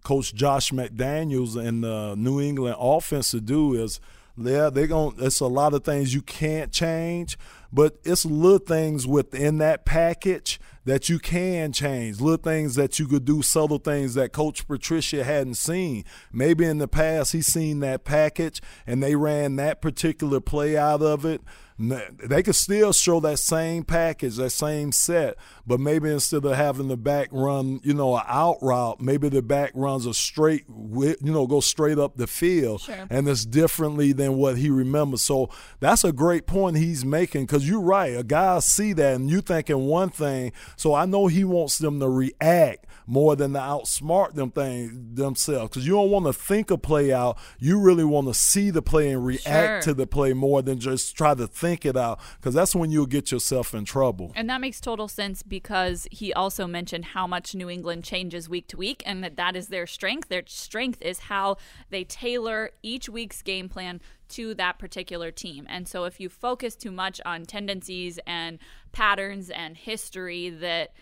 coach 0.04 0.34
Josh 0.34 0.70
McDaniels 0.70 1.54
and 1.54 1.84
the 1.84 2.14
New 2.16 2.40
England 2.40 2.76
offense 2.78 3.30
to 3.32 3.42
do 3.42 3.74
is 3.74 4.00
yeah, 4.40 4.70
they're 4.70 4.86
going 4.86 5.16
it's 5.18 5.40
a 5.40 5.46
lot 5.46 5.74
of 5.74 5.84
things 5.84 6.14
you 6.14 6.22
can't 6.22 6.72
change, 6.72 7.36
but 7.72 7.98
it's 8.04 8.24
little 8.24 8.58
things 8.58 9.06
within 9.06 9.58
that 9.58 9.84
package 9.84 10.60
that 10.84 11.08
you 11.08 11.18
can 11.18 11.72
change, 11.72 12.20
little 12.20 12.42
things 12.42 12.74
that 12.76 12.98
you 12.98 13.06
could 13.06 13.24
do, 13.24 13.42
subtle 13.42 13.78
things 13.78 14.14
that 14.14 14.32
Coach 14.32 14.66
Patricia 14.66 15.22
hadn't 15.24 15.56
seen. 15.56 16.04
Maybe 16.32 16.64
in 16.64 16.78
the 16.78 16.88
past 16.88 17.32
he's 17.32 17.46
seen 17.46 17.80
that 17.80 18.04
package 18.04 18.62
and 18.86 19.02
they 19.02 19.14
ran 19.14 19.56
that 19.56 19.82
particular 19.82 20.40
play 20.40 20.76
out 20.76 21.02
of 21.02 21.24
it. 21.24 21.42
They 21.78 22.42
could 22.42 22.56
still 22.56 22.92
show 22.92 23.20
that 23.20 23.38
same 23.38 23.84
package, 23.84 24.34
that 24.36 24.50
same 24.50 24.90
set, 24.90 25.36
but 25.64 25.78
maybe 25.78 26.10
instead 26.10 26.44
of 26.44 26.56
having 26.56 26.88
the 26.88 26.96
back 26.96 27.28
run, 27.30 27.80
you 27.84 27.94
know, 27.94 28.16
an 28.16 28.24
out 28.26 28.56
route, 28.60 29.00
maybe 29.00 29.28
the 29.28 29.42
back 29.42 29.70
runs 29.74 30.04
a 30.04 30.12
straight, 30.12 30.64
you 30.68 31.16
know, 31.22 31.46
go 31.46 31.60
straight 31.60 31.98
up 31.98 32.16
the 32.16 32.26
field, 32.26 32.80
Sure. 32.80 33.06
and 33.10 33.28
it's 33.28 33.44
differently 33.44 34.12
than 34.12 34.36
what 34.36 34.58
he 34.58 34.70
remembers. 34.70 35.22
So 35.22 35.50
that's 35.78 36.02
a 36.02 36.12
great 36.12 36.46
point 36.48 36.76
he's 36.78 37.04
making 37.04 37.46
because 37.46 37.68
you're 37.68 37.80
right. 37.80 38.16
A 38.16 38.24
guy 38.24 38.58
see 38.58 38.92
that 38.94 39.14
and 39.14 39.30
you 39.30 39.40
thinking 39.40 39.86
one 39.86 40.10
thing. 40.10 40.50
So 40.76 40.94
I 40.94 41.04
know 41.06 41.28
he 41.28 41.44
wants 41.44 41.78
them 41.78 42.00
to 42.00 42.08
react 42.08 42.86
more 43.08 43.34
than 43.34 43.54
to 43.54 43.58
outsmart 43.58 44.34
them 44.34 44.50
thing 44.50 45.14
themselves 45.14 45.70
because 45.70 45.86
you 45.86 45.94
don't 45.94 46.10
want 46.10 46.26
to 46.26 46.32
think 46.32 46.70
a 46.70 46.76
play 46.76 47.10
out. 47.10 47.38
You 47.58 47.80
really 47.80 48.04
want 48.04 48.28
to 48.28 48.34
see 48.34 48.68
the 48.70 48.82
play 48.82 49.10
and 49.10 49.24
react 49.24 49.44
Sure. 49.46 49.80
to 49.80 49.94
the 49.94 50.06
play 50.06 50.34
more 50.34 50.60
than 50.60 50.78
just 50.78 51.16
try 51.16 51.34
to 51.34 51.46
think 51.46 51.86
it 51.86 51.96
out 51.96 52.20
because 52.36 52.54
that's 52.54 52.74
when 52.74 52.90
you'll 52.90 53.06
get 53.06 53.32
yourself 53.32 53.72
in 53.74 53.86
trouble. 53.86 54.30
And 54.36 54.48
that 54.50 54.60
makes 54.60 54.78
total 54.78 55.08
sense 55.08 55.42
because 55.42 56.06
he 56.10 56.34
also 56.34 56.66
mentioned 56.66 57.06
how 57.06 57.26
much 57.26 57.54
New 57.54 57.70
England 57.70 58.04
changes 58.04 58.46
week 58.46 58.68
to 58.68 58.76
week 58.76 59.02
and 59.06 59.24
that 59.24 59.36
that 59.36 59.56
is 59.56 59.68
their 59.68 59.86
strength. 59.86 60.28
Their 60.28 60.42
strength 60.46 61.00
is 61.00 61.20
how 61.20 61.56
they 61.88 62.04
tailor 62.04 62.72
each 62.82 63.08
week's 63.08 63.40
game 63.40 63.70
plan 63.70 64.02
to 64.30 64.52
that 64.56 64.78
particular 64.78 65.30
team. 65.30 65.66
And 65.70 65.88
so 65.88 66.04
if 66.04 66.20
you 66.20 66.28
focus 66.28 66.76
too 66.76 66.90
much 66.92 67.18
on 67.24 67.44
tendencies 67.46 68.18
and 68.26 68.58
patterns 68.92 69.48
and 69.48 69.76
history 69.78 70.50
that 70.50 70.92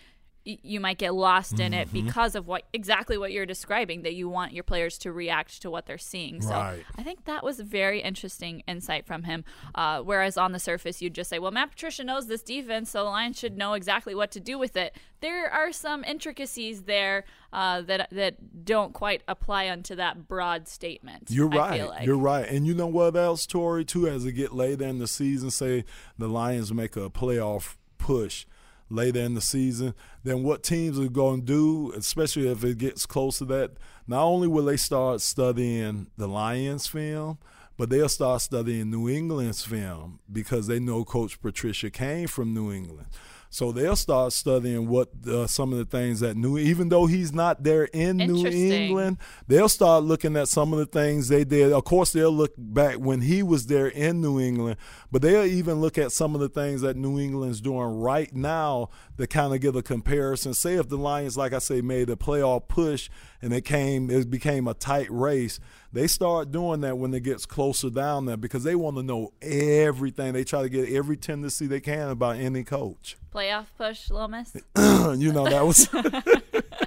you 0.47 0.79
might 0.79 0.97
get 0.97 1.13
lost 1.13 1.59
in 1.59 1.73
it 1.73 1.91
because 1.91 2.35
of 2.35 2.47
what 2.47 2.63
exactly 2.71 3.17
what 3.17 3.31
you're 3.31 3.45
describing 3.45 4.03
that 4.03 4.13
you 4.15 4.29
want 4.29 4.53
your 4.53 4.63
players 4.63 4.97
to 4.99 5.11
react 5.11 5.61
to 5.61 5.69
what 5.69 5.85
they're 5.85 5.97
seeing. 5.97 6.41
So 6.41 6.51
Right. 6.51 6.83
I 6.97 7.03
think 7.03 7.25
that 7.25 7.43
was 7.43 7.59
a 7.59 7.63
very 7.63 8.01
interesting 8.01 8.63
insight 8.67 9.05
from 9.05 9.23
him. 9.23 9.43
Uh, 9.75 10.01
whereas 10.01 10.37
on 10.37 10.53
the 10.53 10.59
surface, 10.59 11.01
you'd 11.01 11.13
just 11.13 11.29
say, 11.29 11.39
well, 11.39 11.51
Matt 11.51 11.71
Patricia 11.71 12.03
knows 12.03 12.27
this 12.27 12.41
defense, 12.41 12.91
so 12.91 13.03
the 13.03 13.09
Lions 13.09 13.37
should 13.37 13.57
know 13.57 13.73
exactly 13.73 14.15
what 14.15 14.31
to 14.31 14.39
do 14.39 14.57
with 14.57 14.77
it. 14.77 14.95
There 15.19 15.49
are 15.51 15.71
some 15.71 16.03
intricacies 16.03 16.83
there 16.83 17.25
uh, 17.51 17.81
that 17.81 18.09
that 18.11 18.65
don't 18.65 18.93
quite 18.93 19.23
apply 19.27 19.69
onto 19.69 19.95
that 19.95 20.27
broad 20.27 20.67
statement. 20.67 21.29
You're 21.29 21.47
right. 21.47 21.87
like. 21.87 22.05
You're 22.05 22.17
right. 22.17 22.47
And 22.47 22.65
you 22.65 22.73
know 22.73 22.87
what 22.87 23.15
else, 23.15 23.45
Tori, 23.45 23.83
too, 23.83 24.07
as 24.07 24.25
it 24.25 24.33
get 24.33 24.53
later 24.53 24.85
in 24.85 24.99
the 24.99 25.07
season, 25.07 25.51
say 25.51 25.85
the 26.17 26.27
Lions 26.27 26.73
make 26.73 26.95
a 26.95 27.09
playoff 27.09 27.75
push 27.97 28.45
later 28.89 29.19
in 29.19 29.33
the 29.33 29.41
season, 29.41 29.93
then 30.23 30.43
what 30.43 30.63
teams 30.63 30.99
are 30.99 31.07
going 31.07 31.41
to 31.41 31.45
do, 31.45 31.93
especially 31.95 32.47
if 32.47 32.63
it 32.63 32.77
gets 32.77 33.05
close 33.05 33.39
to 33.39 33.45
that, 33.45 33.71
not 34.07 34.23
only 34.23 34.47
will 34.47 34.65
they 34.65 34.77
start 34.77 35.21
studying 35.21 36.07
the 36.17 36.27
Lions 36.27 36.87
film, 36.87 37.37
but 37.77 37.89
they'll 37.89 38.09
start 38.09 38.41
studying 38.41 38.89
New 38.89 39.07
England's 39.07 39.63
film 39.63 40.19
because 40.31 40.67
they 40.67 40.79
know 40.79 41.03
Coach 41.03 41.39
Patricia 41.41 41.91
came 41.91 42.27
from 42.27 42.53
New 42.53 42.71
England. 42.71 43.07
So 43.49 43.71
they'll 43.71 43.95
start 43.95 44.33
studying 44.33 44.87
what 44.87 45.09
uh, 45.27 45.47
some 45.47 45.71
of 45.71 45.79
the 45.79 45.85
things 45.85 46.19
that 46.19 46.35
New, 46.35 46.57
even 46.57 46.89
though 46.89 47.05
he's 47.05 47.33
not 47.33 47.63
there 47.63 47.85
in 47.85 48.17
New 48.17 48.45
England, 48.45 49.17
they'll 49.47 49.69
start 49.69 50.03
looking 50.03 50.35
at 50.35 50.47
some 50.49 50.73
of 50.73 50.79
the 50.79 50.85
things 50.85 51.27
they 51.27 51.43
did. 51.43 51.71
Of 51.71 51.83
course, 51.85 52.11
they'll 52.11 52.31
look 52.31 52.53
back 52.57 52.97
when 52.97 53.21
he 53.21 53.41
was 53.43 53.67
there 53.67 53.87
in 53.87 54.21
New 54.21 54.39
England, 54.39 54.77
but 55.11 55.21
they'll 55.21 55.45
even 55.45 55.81
look 55.81 55.97
at 55.97 56.11
some 56.11 56.35
of 56.35 56.41
the 56.41 56.49
things 56.49 56.81
that 56.81 56.97
New 56.97 57.19
England's 57.19 57.61
doing 57.61 57.99
right 57.99 58.33
now 58.33 58.89
to 59.17 59.27
kind 59.27 59.53
of 59.53 59.61
give 59.61 59.75
a 59.75 59.83
comparison. 59.83 60.53
Say 60.53 60.75
if 60.75 60.89
the 60.89 60.97
Lions, 60.97 61.37
like 61.37 61.53
I 61.53 61.59
say, 61.59 61.81
made 61.81 62.09
a 62.09 62.15
playoff 62.15 62.67
push 62.67 63.09
and 63.41 63.53
it 63.53 63.61
came, 63.61 64.09
it 64.09 64.29
became 64.29 64.67
a 64.67 64.73
tight 64.73 65.07
race. 65.09 65.59
they 65.93 66.07
start 66.07 66.51
doing 66.51 66.81
that 66.81 66.97
when 66.97 67.13
it 67.13 67.23
gets 67.23 67.45
closer 67.45 67.89
down 67.89 68.25
there 68.25 68.37
because 68.37 68.63
they 68.63 68.75
want 68.75 68.97
to 68.97 69.03
know 69.03 69.31
everything. 69.41 70.33
They 70.33 70.43
try 70.43 70.63
to 70.63 70.69
get 70.69 70.89
every 70.89 71.17
tendency 71.17 71.67
they 71.67 71.79
can 71.79 72.09
about 72.09 72.37
any 72.37 72.63
coach. 72.63 73.17
Playoff 73.33 73.67
push, 73.77 74.09
little 74.09 74.27
miss. 74.27 74.53
you 74.75 75.31
know 75.31 75.45
that 75.45 75.65
was 75.65 75.87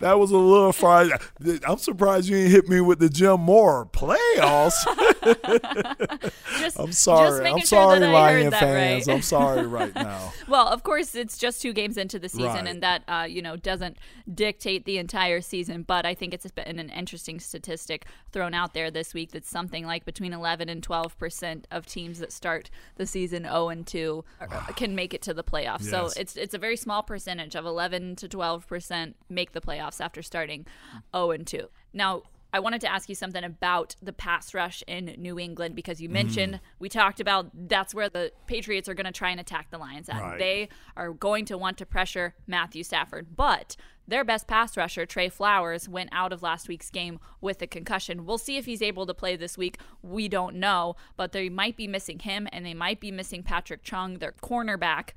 that 0.00 0.18
was 0.18 0.30
a 0.30 0.36
little 0.36 0.72
far. 0.72 1.06
I'm 1.66 1.78
surprised 1.78 2.28
you 2.28 2.36
didn't 2.36 2.50
hit 2.52 2.68
me 2.68 2.80
with 2.80 2.98
the 2.98 3.08
Jim 3.08 3.40
Mora 3.40 3.86
playoffs. 3.86 4.74
just, 6.58 6.78
I'm 6.78 6.92
sorry. 6.92 7.46
I'm 7.48 7.58
sure 7.58 7.66
sorry, 7.66 8.00
Lion 8.00 8.50
fans. 8.50 9.06
Right. 9.06 9.14
I'm 9.14 9.22
sorry 9.22 9.66
right 9.66 9.94
now. 9.94 10.32
well, 10.48 10.68
of 10.68 10.82
course, 10.82 11.14
it's 11.14 11.38
just 11.38 11.62
two 11.62 11.72
games 11.72 11.96
into 11.96 12.18
the 12.18 12.28
season, 12.28 12.44
Right. 12.44 12.66
and 12.68 12.82
that 12.82 13.02
uh, 13.08 13.26
you 13.28 13.42
know 13.42 13.56
doesn't 13.56 13.96
dictate 14.32 14.84
the 14.84 14.98
entire 14.98 15.40
season. 15.40 15.82
But 15.82 16.06
I 16.06 16.14
think 16.14 16.34
it's 16.34 16.50
been 16.50 16.78
an 16.78 16.90
interesting 16.90 17.40
statistic 17.40 18.06
thrown 18.32 18.54
out 18.54 18.74
there 18.74 18.90
this 18.90 19.14
week 19.14 19.32
that 19.32 19.44
something 19.46 19.86
like 19.86 20.04
between 20.04 20.32
11 20.32 20.68
and 20.68 20.82
12 20.82 21.16
percent 21.18 21.66
of 21.70 21.86
teams 21.86 22.18
that 22.20 22.32
start 22.32 22.70
the 22.96 23.06
season 23.06 23.44
0 23.44 23.68
and 23.70 23.86
2 23.86 24.24
are- 24.40 24.48
can 24.76 24.94
make 24.94 25.14
it 25.14 25.22
to 25.22 25.34
the 25.34 25.44
playoffs. 25.44 25.84
So 25.84 26.10
it's 26.16 26.36
it's 26.36 26.54
a 26.54 26.58
very 26.58 26.76
small 26.76 27.02
percentage 27.02 27.54
of 27.54 27.64
11 27.64 28.16
to 28.16 28.28
12 28.28 28.66
percent 28.66 29.16
make 29.28 29.52
the 29.54 29.60
playoffs 29.60 30.00
after 30.00 30.22
starting 30.22 30.66
0 31.14 31.30
and 31.32 31.46
2. 31.46 31.68
Now. 31.92 32.22
I 32.52 32.60
wanted 32.60 32.82
to 32.82 32.88
ask 32.88 33.08
you 33.08 33.16
something 33.16 33.42
about 33.42 33.96
the 34.00 34.12
pass 34.12 34.54
rush 34.54 34.84
in 34.86 35.16
New 35.18 35.40
England 35.40 35.74
because 35.74 36.00
you 36.00 36.08
mm. 36.08 36.12
mentioned 36.12 36.60
we 36.78 36.88
talked 36.88 37.18
about 37.18 37.50
that's 37.52 37.92
where 37.92 38.08
the 38.08 38.30
Patriots 38.46 38.88
are 38.88 38.94
going 38.94 39.06
to 39.06 39.10
try 39.12 39.30
and 39.30 39.40
attack 39.40 39.72
the 39.72 39.78
Lions 39.78 40.08
at. 40.08 40.20
Right. 40.20 40.38
They 40.38 40.68
are 40.96 41.10
going 41.10 41.46
to 41.46 41.58
want 41.58 41.78
to 41.78 41.84
pressure 41.84 42.36
Matthew 42.46 42.84
Stafford, 42.84 43.34
but 43.34 43.74
their 44.06 44.24
best 44.24 44.46
pass 44.46 44.76
rusher, 44.76 45.06
Trey 45.06 45.28
Flowers, 45.28 45.88
went 45.88 46.10
out 46.12 46.32
of 46.32 46.42
last 46.42 46.68
week's 46.68 46.90
game 46.90 47.18
with 47.40 47.62
a 47.62 47.66
concussion. 47.66 48.26
We'll 48.26 48.38
see 48.38 48.56
if 48.56 48.66
he's 48.66 48.82
able 48.82 49.06
to 49.06 49.14
play 49.14 49.36
this 49.36 49.56
week. 49.56 49.78
We 50.02 50.28
don't 50.28 50.56
know, 50.56 50.96
but 51.16 51.32
they 51.32 51.48
might 51.48 51.76
be 51.76 51.88
missing 51.88 52.18
him 52.18 52.46
and 52.52 52.66
they 52.66 52.74
might 52.74 53.00
be 53.00 53.10
missing 53.10 53.42
Patrick 53.42 53.82
Chung, 53.82 54.18
their 54.18 54.32
cornerback. 54.32 55.10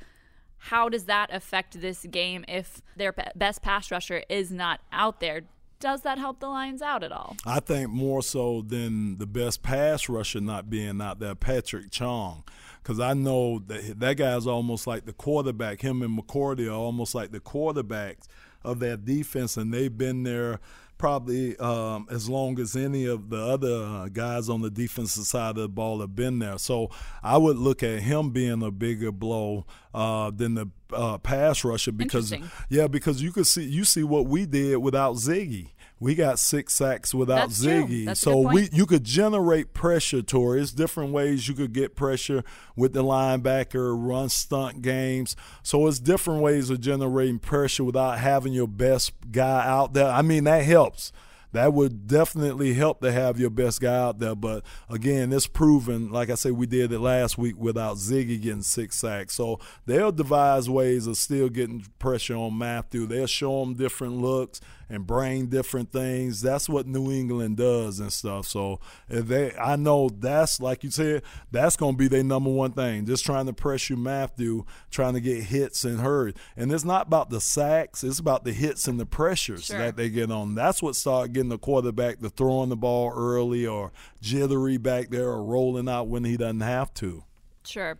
How 0.57 0.89
does 0.89 1.05
that 1.05 1.29
affect 1.33 1.79
this 1.79 2.05
game 2.09 2.43
if 2.47 2.81
their 2.95 3.13
best 3.35 3.61
pass 3.61 3.91
rusher 3.91 4.23
is 4.29 4.51
not 4.51 4.81
out 4.91 5.19
there? 5.19 5.43
Does 5.79 6.01
that 6.01 6.17
help 6.17 6.39
the 6.39 6.47
Lions 6.47 6.81
out 6.81 7.03
at 7.03 7.11
all? 7.11 7.37
I 7.45 7.59
think 7.59 7.89
more 7.89 8.23
so 8.23 8.61
than 8.61 9.19
the 9.19 9.27
best 9.27 9.61
pass 9.61 10.09
rusher 10.09 10.41
not 10.41 10.69
being 10.69 10.99
out 11.01 11.19
there, 11.19 11.35
Patrick 11.35 11.91
Chung. 11.91 12.43
Because 12.81 12.99
I 12.99 13.13
know 13.13 13.59
that 13.59 13.99
that 13.99 14.17
guy's 14.17 14.47
almost 14.47 14.87
like 14.87 15.05
the 15.05 15.13
quarterback. 15.13 15.81
Him 15.81 16.01
and 16.01 16.17
McCourty 16.17 16.67
are 16.67 16.71
almost 16.71 17.13
like 17.13 17.31
the 17.31 17.39
quarterbacks 17.39 18.27
of 18.63 18.79
that 18.79 19.05
defense, 19.05 19.55
and 19.55 19.73
they've 19.73 19.95
been 19.95 20.23
there 20.23 20.59
probably 20.97 21.57
um, 21.57 22.07
as 22.09 22.29
long 22.29 22.59
as 22.59 22.75
any 22.75 23.05
of 23.05 23.29
the 23.29 23.37
other 23.37 23.83
uh, 23.83 24.07
guys 24.09 24.49
on 24.49 24.61
the 24.61 24.69
defensive 24.69 25.25
side 25.25 25.51
of 25.51 25.55
the 25.63 25.69
ball 25.69 26.01
have 26.01 26.15
been 26.15 26.39
there. 26.39 26.57
So 26.57 26.89
I 27.23 27.37
would 27.37 27.57
look 27.57 27.83
at 27.83 28.01
him 28.01 28.31
being 28.31 28.63
a 28.63 28.71
bigger 28.71 29.11
blow 29.11 29.65
uh, 29.93 30.31
than 30.31 30.55
the 30.55 30.67
uh, 30.93 31.17
pass 31.17 31.63
rusher 31.63 31.91
because 31.91 32.33
yeah, 32.69 32.87
because 32.87 33.21
you 33.21 33.31
could 33.31 33.47
see 33.47 33.63
you 33.63 33.83
see 33.83 34.03
what 34.03 34.25
we 34.25 34.45
did 34.45 34.77
without 34.77 35.15
Ziggy. 35.15 35.69
We 35.99 36.13
got 36.13 36.37
six 36.37 36.75
sacks 36.75 37.13
without 37.13 37.49
That's. 37.49 37.63
Ziggy. 37.63 38.15
So 38.15 38.39
we 38.39 38.69
you 38.71 38.85
could 38.85 39.03
generate 39.03 39.73
pressure, 39.73 40.21
Tori. 40.21 40.61
It's 40.61 40.71
different 40.71 41.11
ways 41.11 41.47
you 41.47 41.55
could 41.55 41.73
get 41.73 41.95
pressure 41.95 42.43
with 42.75 42.93
the 42.93 43.03
linebacker, 43.03 43.95
run 43.97 44.29
stunt 44.29 44.81
games. 44.81 45.35
So 45.63 45.87
it's 45.87 45.99
different 45.99 46.41
ways 46.41 46.69
of 46.69 46.81
generating 46.81 47.39
pressure 47.39 47.83
without 47.83 48.19
having 48.19 48.53
your 48.53 48.67
best 48.67 49.13
guy 49.31 49.65
out 49.65 49.93
there. 49.93 50.09
I 50.09 50.21
mean, 50.21 50.43
that 50.43 50.63
helps. 50.65 51.11
That 51.53 51.73
would 51.73 52.07
definitely 52.07 52.73
help 52.73 53.01
to 53.01 53.11
have 53.11 53.39
your 53.39 53.49
best 53.49 53.81
guy 53.81 53.95
out 53.95 54.19
there. 54.19 54.35
But 54.35 54.63
again, 54.89 55.31
it's 55.31 55.47
proven, 55.47 56.11
like 56.11 56.29
I 56.29 56.35
said, 56.35 56.51
we 56.51 56.67
did 56.67 56.91
it 56.91 56.99
last 56.99 57.37
week 57.37 57.55
without 57.57 57.97
Ziggy 57.97 58.39
getting 58.41 58.61
six 58.61 58.97
sacks. 58.97 59.33
So 59.33 59.59
they'll 59.85 60.11
devise 60.11 60.69
ways 60.69 61.07
of 61.07 61.17
still 61.17 61.49
getting 61.49 61.85
pressure 61.99 62.35
on 62.35 62.57
Matthew. 62.57 63.07
They'll 63.07 63.27
show 63.27 63.63
him 63.63 63.75
different 63.75 64.17
looks 64.21 64.59
and 64.89 65.05
bring 65.05 65.47
different 65.47 65.91
things. 65.91 66.41
That's 66.41 66.69
what 66.69 66.87
New 66.87 67.11
England 67.11 67.57
does 67.57 67.99
and 67.99 68.11
stuff. 68.11 68.47
So 68.47 68.79
if 69.09 69.27
they, 69.27 69.55
I 69.55 69.75
know 69.75 70.09
that's 70.09 70.59
like 70.61 70.83
you 70.83 70.91
said, 70.91 71.23
that's 71.51 71.75
going 71.75 71.93
to 71.93 71.97
be 71.97 72.07
their 72.07 72.23
number 72.23 72.49
one 72.49 72.71
thing. 72.71 73.05
Just 73.05 73.25
trying 73.25 73.45
to 73.47 73.53
pressure 73.53 73.97
Matthew, 73.97 74.65
trying 74.89 75.13
to 75.13 75.21
get 75.21 75.43
hits 75.43 75.83
and 75.83 75.99
hurry. 75.99 76.33
And 76.55 76.71
it's 76.71 76.85
not 76.85 77.07
about 77.07 77.29
the 77.29 77.41
sacks; 77.41 78.03
it's 78.03 78.19
about 78.19 78.43
the 78.45 78.53
hits 78.53 78.87
and 78.87 78.99
the 78.99 79.05
pressures 79.05 79.65
Sure. 79.65 79.77
that 79.77 79.97
they 79.97 80.09
get 80.09 80.31
on. 80.31 80.55
That's 80.55 80.81
what 80.81 80.95
start 80.95 81.33
getting 81.33 81.49
the 81.49 81.57
quarterback 81.57 82.19
to 82.19 82.29
throwing 82.29 82.69
the 82.69 82.75
ball 82.77 83.11
early 83.15 83.65
or 83.65 83.91
jittery 84.21 84.77
back 84.77 85.09
there 85.09 85.27
or 85.29 85.43
rolling 85.43 85.89
out 85.89 86.07
when 86.07 86.23
he 86.23 86.37
doesn't 86.37 86.61
have 86.61 86.93
to. 86.95 87.23
Sure. 87.65 87.97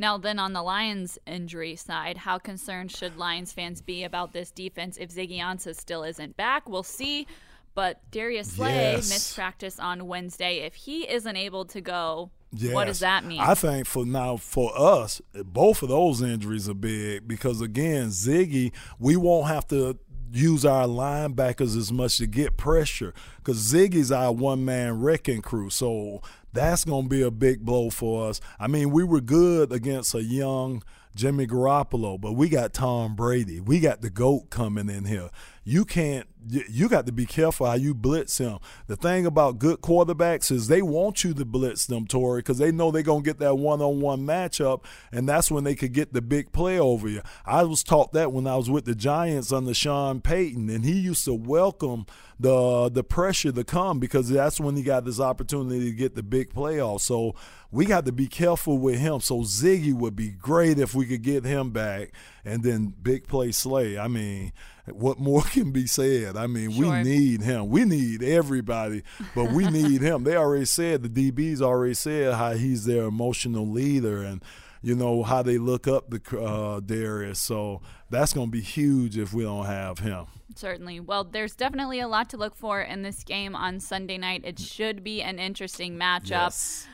Now, 0.00 0.16
then 0.16 0.38
on 0.38 0.54
the 0.54 0.62
Lions 0.62 1.18
injury 1.26 1.76
side, 1.76 2.16
how 2.16 2.38
concerned 2.38 2.90
should 2.90 3.18
Lions 3.18 3.52
fans 3.52 3.82
be 3.82 4.02
about 4.02 4.32
this 4.32 4.50
defense 4.50 4.96
if 4.96 5.10
Ziggy 5.10 5.40
Ansah 5.40 5.76
still 5.76 6.04
isn't 6.04 6.38
back? 6.38 6.66
We'll 6.66 6.82
see. 6.82 7.26
But 7.74 8.00
Darius 8.10 8.52
Slay 8.52 8.94
Yes. 8.94 9.10
missed 9.10 9.34
practice 9.34 9.78
on 9.78 10.06
Wednesday. 10.06 10.60
If 10.60 10.74
he 10.74 11.06
isn't 11.06 11.36
able 11.36 11.66
to 11.66 11.82
go, 11.82 12.30
Yes. 12.50 12.72
what 12.72 12.86
does 12.86 13.00
that 13.00 13.26
mean? 13.26 13.40
I 13.40 13.54
think 13.54 13.86
for 13.86 14.06
now 14.06 14.38
for 14.38 14.72
us, 14.74 15.20
both 15.34 15.82
of 15.82 15.90
those 15.90 16.22
injuries 16.22 16.66
are 16.66 16.74
big 16.74 17.28
because 17.28 17.60
again, 17.60 18.08
Ziggy, 18.08 18.72
we 18.98 19.16
won't 19.16 19.48
have 19.48 19.68
to 19.68 19.98
use 20.32 20.64
our 20.64 20.86
linebackers 20.86 21.76
as 21.76 21.92
much 21.92 22.16
to 22.18 22.26
get 22.26 22.56
pressure 22.56 23.12
because 23.36 23.58
Ziggy's 23.58 24.10
our 24.10 24.32
one 24.32 24.64
man 24.64 25.00
wrecking 25.00 25.42
crew. 25.42 25.68
So 25.70 26.22
that's 26.52 26.84
going 26.84 27.04
to 27.04 27.08
be 27.08 27.22
a 27.22 27.30
big 27.30 27.64
blow 27.64 27.90
for 27.90 28.28
us. 28.28 28.40
I 28.58 28.66
mean, 28.66 28.90
we 28.90 29.04
were 29.04 29.20
good 29.20 29.72
against 29.72 30.14
a 30.14 30.22
young 30.22 30.82
Jimmy 31.14 31.46
Garoppolo, 31.46 32.20
but 32.20 32.32
we 32.32 32.48
got 32.48 32.72
Tom 32.72 33.14
Brady. 33.16 33.60
We 33.60 33.80
got 33.80 34.00
the 34.00 34.10
GOAT 34.10 34.50
coming 34.50 34.88
in 34.88 35.04
here. 35.04 35.30
You 35.64 35.84
can't, 35.84 36.28
you 36.48 36.88
got 36.88 37.06
to 37.06 37.12
be 37.12 37.26
careful 37.26 37.66
how 37.66 37.74
you 37.74 37.94
blitz 37.94 38.38
him. 38.38 38.58
The 38.86 38.96
thing 38.96 39.26
about 39.26 39.58
good 39.58 39.80
quarterbacks 39.80 40.50
is 40.50 40.68
they 40.68 40.82
want 40.82 41.24
you 41.24 41.34
to 41.34 41.44
blitz 41.44 41.86
them, 41.86 42.06
Tori, 42.06 42.40
because 42.40 42.58
they 42.58 42.72
know 42.72 42.90
they're 42.90 43.02
going 43.02 43.22
to 43.22 43.28
get 43.28 43.38
that 43.38 43.56
one 43.56 43.80
on 43.80 44.00
one 44.00 44.26
matchup, 44.26 44.84
and 45.12 45.28
that's 45.28 45.50
when 45.50 45.64
they 45.64 45.74
could 45.74 45.92
get 45.92 46.12
the 46.12 46.22
big 46.22 46.52
play 46.52 46.78
over 46.78 47.08
you. 47.08 47.22
I 47.44 47.64
was 47.64 47.82
taught 47.82 48.12
that 48.12 48.32
when 48.32 48.46
I 48.46 48.56
was 48.56 48.70
with 48.70 48.84
the 48.84 48.94
Giants 48.94 49.52
under 49.52 49.74
Sean 49.74 50.20
Payton, 50.20 50.70
and 50.70 50.84
he 50.84 50.92
used 50.92 51.24
to 51.24 51.34
welcome 51.34 52.06
the 52.40 52.88
the 52.88 53.04
pressure 53.04 53.52
to 53.52 53.64
come 53.64 53.98
because 53.98 54.30
that's 54.30 54.58
when 54.58 54.74
he 54.74 54.82
got 54.82 55.04
this 55.04 55.20
opportunity 55.20 55.90
to 55.90 55.96
get 55.96 56.14
the 56.14 56.22
big 56.22 56.54
playoff. 56.54 57.02
So 57.02 57.34
we 57.70 57.84
got 57.84 58.06
to 58.06 58.12
be 58.12 58.26
careful 58.26 58.78
with 58.78 58.98
him. 58.98 59.20
So 59.20 59.40
Ziggy 59.40 59.92
would 59.92 60.16
be 60.16 60.30
great 60.30 60.78
if 60.78 60.94
we 60.94 61.04
could 61.04 61.22
get 61.22 61.44
him 61.44 61.70
back, 61.70 62.12
and 62.44 62.62
then 62.62 62.94
big 63.02 63.28
play 63.28 63.52
Slay. 63.52 63.98
I 63.98 64.08
mean, 64.08 64.52
what 64.86 65.18
more 65.18 65.42
can 65.52 65.70
be 65.70 65.86
said? 65.86 66.29
I 66.36 66.46
mean, 66.46 66.70
Sure. 66.72 66.90
we 66.92 67.02
need 67.02 67.42
him. 67.42 67.68
We 67.68 67.84
need 67.84 68.22
everybody, 68.22 69.02
but 69.34 69.52
we 69.52 69.66
need 69.70 70.00
him. 70.02 70.24
They 70.24 70.36
already 70.36 70.64
said 70.66 71.02
the 71.02 71.30
DBs 71.32 71.60
already 71.60 71.94
said 71.94 72.34
how 72.34 72.52
he's 72.52 72.84
their 72.84 73.04
emotional 73.04 73.66
leader 73.68 74.22
and. 74.22 74.42
You 74.82 74.94
know 74.94 75.22
how 75.24 75.42
they 75.42 75.58
look 75.58 75.86
up 75.86 76.08
the 76.08 76.40
uh, 76.40 76.80
Darius, 76.80 77.38
so 77.38 77.82
that's 78.08 78.32
going 78.32 78.46
to 78.46 78.50
be 78.50 78.62
huge 78.62 79.18
if 79.18 79.34
we 79.34 79.42
don't 79.42 79.66
have 79.66 79.98
him. 79.98 80.24
Certainly. 80.56 81.00
Well, 81.00 81.22
there's 81.22 81.54
definitely 81.54 82.00
a 82.00 82.08
lot 82.08 82.30
to 82.30 82.38
look 82.38 82.56
for 82.56 82.80
in 82.80 83.02
this 83.02 83.22
game 83.22 83.54
on 83.54 83.78
Sunday 83.80 84.16
night. 84.16 84.40
It 84.42 84.58
should 84.58 85.04
be 85.04 85.20
an 85.20 85.38
interesting 85.38 85.98
matchup. 85.98 86.30
Yes. 86.30 86.88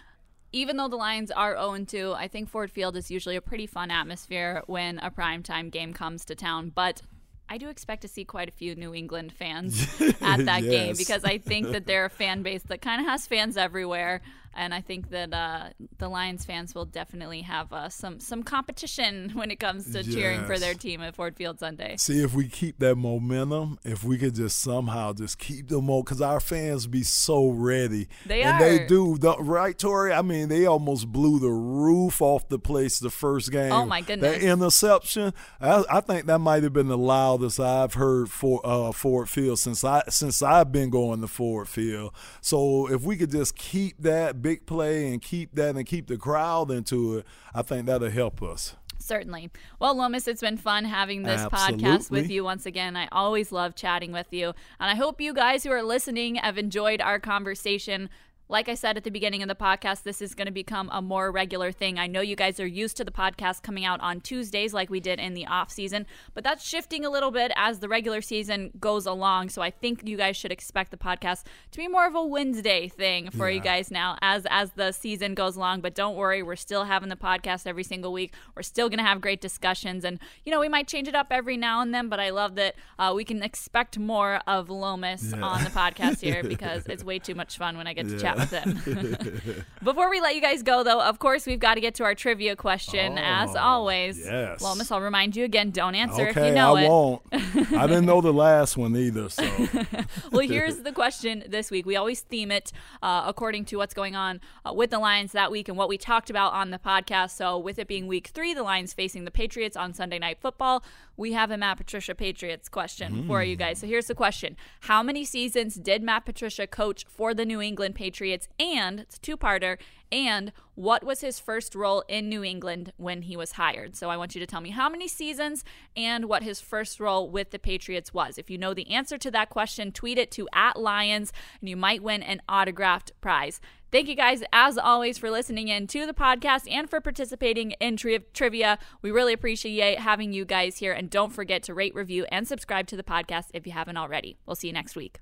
even 0.52 0.78
though 0.78 0.88
the 0.88 0.96
Lions 0.96 1.30
are 1.30 1.52
0 1.54 1.84
2, 1.84 2.12
I 2.14 2.26
think 2.26 2.48
Ford 2.48 2.72
Field 2.72 2.96
is 2.96 3.08
usually 3.08 3.36
a 3.36 3.40
pretty 3.40 3.68
fun 3.68 3.92
atmosphere 3.92 4.64
when 4.66 4.98
a 4.98 5.08
primetime 5.12 5.70
game 5.70 5.92
comes 5.92 6.24
to 6.24 6.34
town. 6.34 6.72
But 6.74 7.02
I 7.48 7.58
do 7.58 7.68
expect 7.68 8.02
to 8.02 8.08
see 8.08 8.24
quite 8.24 8.48
a 8.48 8.52
few 8.52 8.74
New 8.74 8.94
England 8.94 9.32
fans 9.32 9.86
at 10.20 10.44
that 10.46 10.62
game 10.62 10.96
because 10.96 11.24
I 11.24 11.38
think 11.38 11.70
that 11.72 11.86
they're 11.86 12.06
a 12.06 12.10
fan 12.10 12.42
base 12.42 12.62
that 12.64 12.82
kind 12.82 13.00
of 13.00 13.06
has 13.06 13.26
fans 13.26 13.56
everywhere. 13.56 14.20
And 14.56 14.72
I 14.72 14.80
think 14.80 15.10
that 15.10 15.32
uh, 15.32 15.68
the 15.98 16.08
Lions 16.08 16.44
fans 16.44 16.74
will 16.74 16.86
definitely 16.86 17.42
have 17.42 17.72
uh, 17.72 17.88
some 17.88 18.20
some 18.20 18.42
competition 18.42 19.30
when 19.34 19.50
it 19.50 19.60
comes 19.60 19.92
to 19.92 20.02
cheering 20.02 20.44
for 20.44 20.58
their 20.58 20.74
team 20.74 21.00
at 21.02 21.14
Ford 21.14 21.36
Field 21.36 21.58
Sunday. 21.58 21.96
See 21.98 22.22
if 22.22 22.34
we 22.34 22.48
keep 22.48 22.78
that 22.78 22.96
momentum. 22.96 23.78
If 23.84 24.02
we 24.02 24.18
could 24.18 24.34
just 24.34 24.58
somehow 24.58 25.12
just 25.12 25.38
keep 25.38 25.68
them 25.68 25.90
on, 25.90 26.02
because 26.02 26.20
our 26.20 26.40
fans 26.40 26.86
be 26.86 27.02
so 27.02 27.48
ready. 27.48 28.08
They 28.24 28.42
and 28.42 28.56
are. 28.56 28.60
they 28.60 28.86
do, 28.86 29.18
the, 29.18 29.36
right, 29.38 29.78
Tori? 29.78 30.12
I 30.12 30.22
mean, 30.22 30.48
they 30.48 30.66
almost 30.66 31.12
blew 31.12 31.38
the 31.38 31.50
roof 31.50 32.22
off 32.22 32.48
the 32.48 32.58
place 32.58 32.98
the 32.98 33.10
first 33.10 33.50
game. 33.52 33.72
Oh, 33.72 33.86
my 33.86 34.00
goodness. 34.00 34.38
That 34.38 34.42
interception, 34.42 35.32
I, 35.60 35.84
I 35.90 36.00
think 36.00 36.26
that 36.26 36.38
might 36.38 36.62
have 36.62 36.72
been 36.72 36.88
the 36.88 36.98
loudest 36.98 37.60
I've 37.60 37.94
heard 37.94 38.30
for 38.30 38.60
uh, 38.64 38.92
Ford 38.92 39.28
Field 39.28 39.58
since 39.58 39.84
I 39.84 40.02
since 40.08 40.42
I've 40.42 40.72
been 40.72 40.90
going 40.90 41.20
to 41.20 41.28
Ford 41.28 41.68
Field. 41.68 42.14
So 42.40 42.90
if 42.90 43.02
we 43.02 43.16
could 43.16 43.30
just 43.30 43.56
keep 43.56 44.00
that 44.02 44.42
big 44.46 44.64
play 44.64 45.12
and 45.12 45.20
keep 45.20 45.56
that 45.56 45.74
and 45.74 45.84
keep 45.84 46.06
the 46.06 46.16
crowd 46.16 46.70
into 46.70 47.18
it, 47.18 47.26
I 47.52 47.62
think 47.62 47.86
that'll 47.86 48.10
help 48.10 48.40
us. 48.44 48.76
Certainly. 49.00 49.50
Well, 49.80 49.96
Lomas, 49.96 50.28
it's 50.28 50.40
been 50.40 50.56
fun 50.56 50.84
having 50.84 51.24
this 51.24 51.40
Absolutely. 51.40 51.84
podcast 51.84 52.10
with 52.12 52.30
you 52.30 52.44
once 52.44 52.64
again. 52.64 52.96
I 52.96 53.08
always 53.10 53.50
love 53.50 53.74
chatting 53.74 54.12
with 54.12 54.32
you. 54.32 54.54
And 54.78 54.88
I 54.90 54.94
hope 54.94 55.20
you 55.20 55.34
guys 55.34 55.64
who 55.64 55.70
are 55.72 55.82
listening 55.82 56.36
have 56.36 56.58
enjoyed 56.58 57.00
our 57.00 57.18
conversation. 57.18 58.08
Like 58.48 58.68
I 58.68 58.74
said 58.74 58.96
at 58.96 59.02
the 59.02 59.10
beginning 59.10 59.42
of 59.42 59.48
the 59.48 59.56
podcast, 59.56 60.04
this 60.04 60.22
is 60.22 60.36
going 60.36 60.46
to 60.46 60.52
become 60.52 60.88
a 60.92 61.02
more 61.02 61.32
regular 61.32 61.72
thing. 61.72 61.98
I 61.98 62.06
know 62.06 62.20
you 62.20 62.36
guys 62.36 62.60
are 62.60 62.66
used 62.66 62.96
to 62.98 63.04
the 63.04 63.10
podcast 63.10 63.64
coming 63.64 63.84
out 63.84 64.00
on 64.00 64.20
Tuesdays 64.20 64.72
like 64.72 64.88
we 64.88 65.00
did 65.00 65.18
in 65.18 65.34
the 65.34 65.46
off 65.46 65.72
season, 65.72 66.06
but 66.32 66.44
that's 66.44 66.64
shifting 66.64 67.04
a 67.04 67.10
little 67.10 67.32
bit 67.32 67.50
as 67.56 67.80
the 67.80 67.88
regular 67.88 68.20
season 68.20 68.70
goes 68.78 69.04
along. 69.04 69.48
So 69.48 69.62
I 69.62 69.72
think 69.72 70.06
you 70.06 70.16
guys 70.16 70.36
should 70.36 70.52
expect 70.52 70.92
the 70.92 70.96
podcast 70.96 71.42
to 71.72 71.78
be 71.78 71.88
more 71.88 72.06
of 72.06 72.14
a 72.14 72.24
Wednesday 72.24 72.86
thing 72.86 73.30
for 73.30 73.50
you 73.50 73.58
guys 73.58 73.90
now 73.90 74.16
as 74.22 74.46
as 74.48 74.70
the 74.72 74.92
season 74.92 75.34
goes 75.34 75.56
along. 75.56 75.80
But 75.80 75.96
don't 75.96 76.14
worry, 76.14 76.40
we're 76.40 76.54
still 76.54 76.84
having 76.84 77.08
the 77.08 77.16
podcast 77.16 77.66
every 77.66 77.82
single 77.82 78.12
week. 78.12 78.32
We're 78.54 78.62
still 78.62 78.88
going 78.88 78.98
to 78.98 79.04
have 79.04 79.20
great 79.20 79.40
discussions, 79.40 80.04
and 80.04 80.20
you 80.44 80.52
know 80.52 80.60
we 80.60 80.68
might 80.68 80.86
change 80.86 81.08
it 81.08 81.16
up 81.16 81.28
every 81.32 81.56
now 81.56 81.80
and 81.80 81.92
then. 81.92 82.08
But 82.08 82.20
I 82.20 82.30
love 82.30 82.54
that 82.54 82.76
uh, 82.96 83.12
we 83.12 83.24
can 83.24 83.42
expect 83.42 83.98
more 83.98 84.40
of 84.46 84.70
Lomas 84.70 85.32
on 85.32 85.64
the 85.64 85.70
podcast 85.70 86.20
here 86.20 86.42
because 86.48 86.86
it's 86.86 87.02
way 87.02 87.18
too 87.18 87.34
much 87.34 87.58
fun 87.58 87.76
when 87.76 87.88
I 87.88 87.92
get 87.92 88.08
to 88.08 88.16
chat 88.20 88.35
with 88.36 88.50
him. 88.50 89.64
Before 89.82 90.10
we 90.10 90.20
let 90.20 90.34
you 90.34 90.40
guys 90.40 90.62
go, 90.62 90.82
though, 90.82 91.00
of 91.00 91.18
course, 91.18 91.46
we've 91.46 91.58
got 91.58 91.74
to 91.74 91.80
get 91.80 91.94
to 91.96 92.04
our 92.04 92.14
trivia 92.14 92.56
question. 92.56 93.18
as 93.18 93.54
Oh, 93.54 93.58
always, 93.58 94.18
yes. 94.18 94.60
Well, 94.60 94.76
Miss, 94.76 94.90
I'll 94.90 95.00
remind 95.00 95.36
you 95.36 95.44
again 95.44 95.70
don't 95.70 95.94
answer 95.94 96.28
okay, 96.28 96.40
if 96.40 96.46
you 96.48 96.54
know 96.54 96.76
I 96.76 96.82
it. 96.82 96.88
won't. 96.88 97.22
I 97.32 97.86
didn't 97.86 98.06
know 98.06 98.20
the 98.20 98.32
last 98.32 98.76
one 98.76 98.96
either, 98.96 99.28
so 99.28 99.42
well, 100.32 100.46
here's 100.46 100.78
the 100.78 100.92
question 100.92 101.44
this 101.48 101.70
week. 101.70 101.86
We 101.86 101.96
always 101.96 102.20
theme 102.20 102.50
it 102.50 102.72
uh, 103.02 103.24
according 103.26 103.64
to 103.66 103.76
what's 103.76 103.94
going 103.94 104.16
on 104.16 104.40
uh, 104.64 104.72
with 104.72 104.90
the 104.90 104.98
Lions 104.98 105.32
that 105.32 105.50
week 105.50 105.68
and 105.68 105.76
what 105.76 105.88
we 105.88 105.98
talked 105.98 106.30
about 106.30 106.52
on 106.52 106.70
the 106.70 106.78
podcast. 106.78 107.30
So, 107.30 107.58
with 107.58 107.78
it 107.78 107.88
being 107.88 108.06
week 108.06 108.28
three, 108.28 108.54
the 108.54 108.62
Lions 108.62 108.92
facing 108.92 109.24
the 109.24 109.30
Patriots 109.30 109.76
on 109.76 109.94
Sunday 109.94 110.18
Night 110.18 110.38
Football, 110.40 110.82
we 111.16 111.32
have 111.32 111.50
a 111.50 111.56
Matt 111.56 111.78
Patricia 111.78 112.14
Patriots 112.14 112.68
question 112.68 113.26
for 113.26 113.42
you 113.42 113.56
guys. 113.56 113.78
So, 113.78 113.86
here's 113.86 114.06
the 114.06 114.14
question 114.14 114.56
How 114.80 115.02
many 115.02 115.24
seasons 115.24 115.76
did 115.76 116.02
Matt 116.02 116.24
Patricia 116.26 116.66
coach 116.66 117.04
for 117.08 117.32
the 117.34 117.44
New 117.44 117.60
England 117.60 117.94
Patriots? 117.94 118.25
And 118.58 119.00
it's 119.00 119.16
a 119.16 119.20
two 119.20 119.36
parter. 119.36 119.78
And 120.12 120.52
what 120.74 121.02
was 121.02 121.20
his 121.20 121.40
first 121.40 121.74
role 121.74 122.04
in 122.08 122.28
New 122.28 122.44
England 122.44 122.92
when 122.96 123.22
he 123.22 123.36
was 123.36 123.52
hired? 123.52 123.96
So 123.96 124.08
I 124.08 124.16
want 124.16 124.34
you 124.34 124.40
to 124.40 124.46
tell 124.46 124.60
me 124.60 124.70
how 124.70 124.88
many 124.88 125.08
seasons 125.08 125.64
and 125.96 126.26
what 126.26 126.42
his 126.42 126.60
first 126.60 127.00
role 127.00 127.28
with 127.28 127.50
the 127.50 127.58
Patriots 127.58 128.14
was. 128.14 128.38
If 128.38 128.48
you 128.48 128.58
know 128.58 128.72
the 128.72 128.90
answer 128.90 129.18
to 129.18 129.30
that 129.32 129.50
question, 129.50 129.90
tweet 129.90 130.18
it 130.18 130.30
to 130.32 130.48
at 130.52 130.78
Lions 130.78 131.32
and 131.60 131.68
you 131.68 131.76
might 131.76 132.02
win 132.02 132.22
an 132.22 132.40
autographed 132.48 133.12
prize. 133.20 133.60
Thank 133.92 134.08
you 134.08 134.16
guys, 134.16 134.42
as 134.52 134.76
always, 134.76 135.16
for 135.16 135.30
listening 135.30 135.68
in 135.68 135.86
to 135.88 136.06
the 136.06 136.12
podcast 136.12 136.70
and 136.70 136.90
for 136.90 137.00
participating 137.00 137.72
in 137.72 137.96
tri- 137.96 138.18
trivia. 138.34 138.78
We 139.00 139.10
really 139.10 139.32
appreciate 139.32 140.00
having 140.00 140.32
you 140.32 140.44
guys 140.44 140.78
here. 140.78 140.92
And 140.92 141.08
don't 141.08 141.32
forget 141.32 141.62
to 141.64 141.74
rate, 141.74 141.94
review, 141.94 142.26
and 142.30 142.46
subscribe 142.46 142.88
to 142.88 142.96
the 142.96 143.04
podcast 143.04 143.46
if 143.54 143.66
you 143.66 143.72
haven't 143.72 143.96
already. 143.96 144.36
We'll 144.44 144.56
see 144.56 144.66
you 144.66 144.72
next 144.72 144.96
week. 144.96 145.20